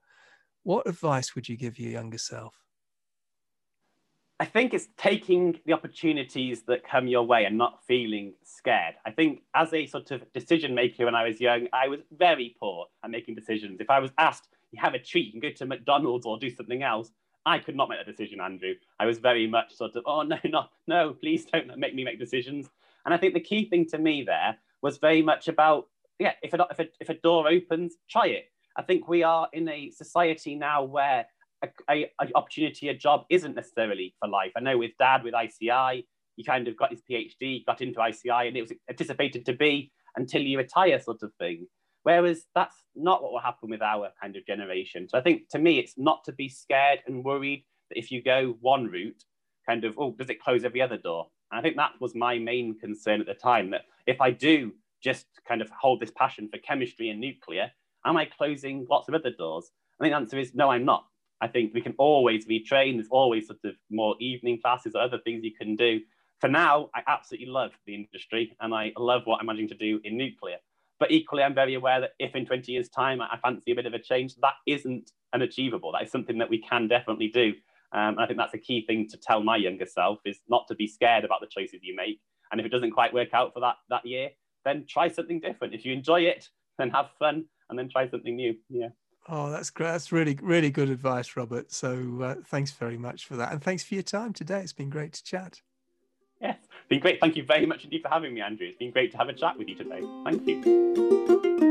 what 0.63 0.87
advice 0.87 1.33
would 1.33 1.49
you 1.49 1.57
give 1.57 1.79
your 1.79 1.91
younger 1.91 2.17
self? 2.17 2.55
I 4.41 4.45
think 4.45 4.73
it's 4.73 4.87
taking 4.97 5.59
the 5.65 5.73
opportunities 5.73 6.61
that 6.63 6.87
come 6.87 7.07
your 7.07 7.23
way 7.23 7.43
and 7.43 7.57
not 7.57 7.83
feeling 7.85 8.33
scared. 8.43 8.95
I 9.05 9.11
think 9.11 9.41
as 9.53 9.73
a 9.73 9.85
sort 9.85 10.11
of 10.11 10.31
decision 10.31 10.73
maker 10.73 11.05
when 11.05 11.15
I 11.15 11.27
was 11.27 11.41
young, 11.41 11.67
I 11.73 11.89
was 11.89 11.99
very 12.17 12.55
poor 12.57 12.85
at 13.03 13.11
making 13.11 13.35
decisions. 13.35 13.81
If 13.81 13.89
I 13.89 13.99
was 13.99 14.11
asked, 14.17 14.47
you 14.71 14.79
have 14.81 14.93
a 14.93 14.99
treat, 14.99 15.25
you 15.25 15.31
can 15.31 15.41
go 15.41 15.51
to 15.51 15.65
McDonald's 15.65 16.25
or 16.25 16.39
do 16.39 16.49
something 16.49 16.83
else, 16.83 17.11
I 17.45 17.59
could 17.59 17.75
not 17.75 17.89
make 17.89 17.99
a 17.99 18.09
decision, 18.09 18.39
Andrew. 18.39 18.75
I 18.99 19.05
was 19.05 19.19
very 19.19 19.45
much 19.45 19.75
sort 19.75 19.95
of, 19.97 20.03
oh, 20.05 20.21
no, 20.23 20.37
no, 20.45 20.65
no, 20.87 21.13
please 21.13 21.45
don't 21.45 21.77
make 21.77 21.93
me 21.93 22.05
make 22.05 22.19
decisions. 22.19 22.69
And 23.05 23.13
I 23.13 23.17
think 23.17 23.33
the 23.33 23.39
key 23.41 23.67
thing 23.69 23.87
to 23.87 23.97
me 23.97 24.23
there 24.23 24.57
was 24.81 24.99
very 24.99 25.21
much 25.21 25.49
about, 25.49 25.87
yeah, 26.17 26.33
if 26.43 26.53
a, 26.53 26.65
if 26.71 26.79
a, 26.79 26.87
if 27.01 27.09
a 27.09 27.15
door 27.15 27.49
opens, 27.49 27.95
try 28.09 28.27
it. 28.27 28.45
I 28.77 28.83
think 28.83 29.09
we 29.09 29.23
are 29.23 29.49
in 29.51 29.67
a 29.67 29.89
society 29.89 30.55
now 30.55 30.83
where 30.83 31.25
a, 31.63 32.11
a, 32.21 32.31
opportunity, 32.35 32.89
a 32.89 32.93
job 32.93 33.25
isn't 33.29 33.55
necessarily 33.55 34.15
for 34.19 34.29
life. 34.29 34.51
I 34.55 34.61
know 34.61 34.77
with 34.77 34.91
dad, 34.99 35.23
with 35.23 35.33
ICI, 35.33 36.05
he 36.35 36.43
kind 36.43 36.67
of 36.67 36.77
got 36.77 36.91
his 36.91 37.01
PhD, 37.09 37.65
got 37.65 37.81
into 37.81 38.01
ICI, 38.01 38.47
and 38.47 38.55
it 38.55 38.61
was 38.61 38.73
anticipated 38.89 39.45
to 39.45 39.53
be 39.53 39.91
until 40.15 40.41
you 40.41 40.57
retire 40.57 40.99
sort 40.99 41.21
of 41.23 41.33
thing. 41.39 41.67
Whereas 42.03 42.45
that's 42.55 42.75
not 42.95 43.21
what 43.21 43.33
will 43.33 43.41
happen 43.41 43.69
with 43.69 43.81
our 43.81 44.09
kind 44.21 44.35
of 44.35 44.45
generation. 44.45 45.07
So 45.09 45.17
I 45.17 45.21
think 45.21 45.49
to 45.49 45.59
me, 45.59 45.79
it's 45.79 45.95
not 45.97 46.23
to 46.25 46.31
be 46.31 46.47
scared 46.47 46.99
and 47.07 47.25
worried 47.25 47.65
that 47.89 47.99
if 47.99 48.09
you 48.09 48.23
go 48.23 48.55
one 48.61 48.85
route, 48.87 49.23
kind 49.67 49.83
of, 49.83 49.95
oh, 49.97 50.15
does 50.17 50.29
it 50.29 50.41
close 50.41 50.63
every 50.63 50.81
other 50.81 50.97
door? 50.97 51.27
And 51.51 51.59
I 51.59 51.61
think 51.61 51.75
that 51.75 51.91
was 51.99 52.15
my 52.15 52.39
main 52.39 52.79
concern 52.79 53.19
at 53.19 53.27
the 53.27 53.33
time 53.33 53.71
that 53.71 53.81
if 54.07 54.21
I 54.21 54.31
do 54.31 54.71
just 55.03 55.25
kind 55.47 55.61
of 55.61 55.69
hold 55.71 55.99
this 55.99 56.11
passion 56.11 56.49
for 56.51 56.57
chemistry 56.59 57.09
and 57.09 57.19
nuclear, 57.19 57.71
am 58.05 58.17
I 58.17 58.25
closing 58.25 58.87
lots 58.89 59.07
of 59.07 59.13
other 59.13 59.31
doors? 59.31 59.71
I 59.99 60.03
think 60.03 60.13
the 60.13 60.17
answer 60.17 60.39
is 60.39 60.55
no, 60.55 60.71
I'm 60.71 60.85
not. 60.85 61.05
I 61.41 61.47
think 61.47 61.73
we 61.73 61.81
can 61.81 61.95
always 61.97 62.45
retrain. 62.47 62.95
There's 62.95 63.07
always 63.09 63.47
sort 63.47 63.59
of 63.63 63.75
more 63.89 64.15
evening 64.19 64.59
classes 64.61 64.93
or 64.95 65.01
other 65.01 65.19
things 65.19 65.43
you 65.43 65.53
can 65.53 65.75
do. 65.75 66.01
For 66.39 66.47
now, 66.47 66.89
I 66.95 67.01
absolutely 67.07 67.47
love 67.47 67.71
the 67.85 67.95
industry 67.95 68.55
and 68.61 68.73
I 68.73 68.93
love 68.97 69.23
what 69.25 69.39
I'm 69.39 69.47
managing 69.47 69.69
to 69.69 69.75
do 69.75 69.99
in 70.03 70.17
nuclear. 70.17 70.57
But 70.99 71.11
equally, 71.11 71.43
I'm 71.43 71.55
very 71.55 71.75
aware 71.75 72.01
that 72.01 72.11
if 72.19 72.35
in 72.35 72.45
20 72.45 72.71
years' 72.71 72.89
time 72.89 73.21
I 73.21 73.37
fancy 73.41 73.71
a 73.71 73.75
bit 73.75 73.85
of 73.85 73.93
a 73.93 73.99
change, 73.99 74.35
that 74.37 74.55
isn't 74.67 75.11
unachievable. 75.33 75.93
That 75.93 76.03
is 76.03 76.11
something 76.11 76.37
that 76.39 76.49
we 76.49 76.61
can 76.61 76.87
definitely 76.87 77.29
do. 77.29 77.53
Um, 77.91 78.15
and 78.15 78.19
I 78.19 78.27
think 78.27 78.37
that's 78.37 78.53
a 78.53 78.59
key 78.59 78.85
thing 78.85 79.07
to 79.09 79.17
tell 79.17 79.41
my 79.41 79.55
younger 79.55 79.85
self 79.85 80.19
is 80.25 80.39
not 80.49 80.67
to 80.67 80.75
be 80.75 80.87
scared 80.87 81.23
about 81.23 81.41
the 81.41 81.47
choices 81.47 81.79
you 81.81 81.95
make. 81.95 82.19
And 82.51 82.59
if 82.59 82.65
it 82.65 82.69
doesn't 82.69 82.91
quite 82.91 83.13
work 83.13 83.33
out 83.33 83.53
for 83.53 83.61
that 83.61 83.75
that 83.89 84.05
year, 84.05 84.29
then 84.65 84.85
try 84.87 85.07
something 85.07 85.39
different. 85.39 85.73
If 85.73 85.85
you 85.85 85.93
enjoy 85.93 86.21
it, 86.21 86.49
then 86.77 86.89
have 86.91 87.09
fun 87.17 87.45
and 87.69 87.79
then 87.79 87.89
try 87.89 88.09
something 88.09 88.35
new. 88.35 88.55
Yeah. 88.69 88.89
Oh, 89.31 89.51
that's 89.51 89.69
great. 89.69 89.91
That's 89.91 90.11
really, 90.11 90.39
really 90.41 90.71
good 90.71 90.89
advice, 90.89 91.37
Robert. 91.37 91.71
So 91.71 92.19
uh, 92.23 92.35
thanks 92.47 92.71
very 92.71 92.97
much 92.97 93.25
for 93.27 93.35
that. 93.35 93.51
And 93.51 93.61
thanks 93.61 93.83
for 93.83 93.93
your 93.93 94.03
time 94.03 94.33
today. 94.33 94.61
It's 94.61 94.73
been 94.73 94.89
great 94.89 95.13
to 95.13 95.23
chat. 95.23 95.61
Yes, 96.41 96.57
been 96.89 96.99
great. 96.99 97.19
Thank 97.21 97.35
you 97.35 97.43
very 97.43 97.67
much 97.67 97.83
indeed 97.83 98.01
for 98.01 98.09
having 98.09 98.33
me, 98.33 98.41
Andrew. 98.41 98.65
It's 98.65 98.79
been 98.79 98.89
great 98.89 99.11
to 99.11 99.17
have 99.17 99.29
a 99.29 99.33
chat 99.33 99.55
with 99.55 99.67
you 99.67 99.75
today. 99.75 100.01
Thank 100.23 100.47
you. 100.47 101.69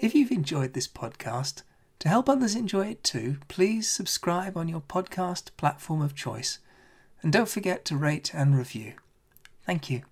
If 0.00 0.14
you've 0.14 0.30
enjoyed 0.30 0.72
this 0.72 0.88
podcast, 0.88 1.64
to 1.98 2.08
help 2.08 2.30
others 2.30 2.54
enjoy 2.54 2.86
it 2.86 3.04
too, 3.04 3.38
please 3.48 3.90
subscribe 3.90 4.56
on 4.56 4.68
your 4.68 4.80
podcast 4.80 5.50
platform 5.58 6.00
of 6.00 6.14
choice. 6.14 6.60
And 7.22 7.30
don't 7.30 7.48
forget 7.48 7.84
to 7.86 7.96
rate 7.96 8.32
and 8.32 8.56
review. 8.56 8.94
Thank 9.66 9.90
you. 9.90 10.02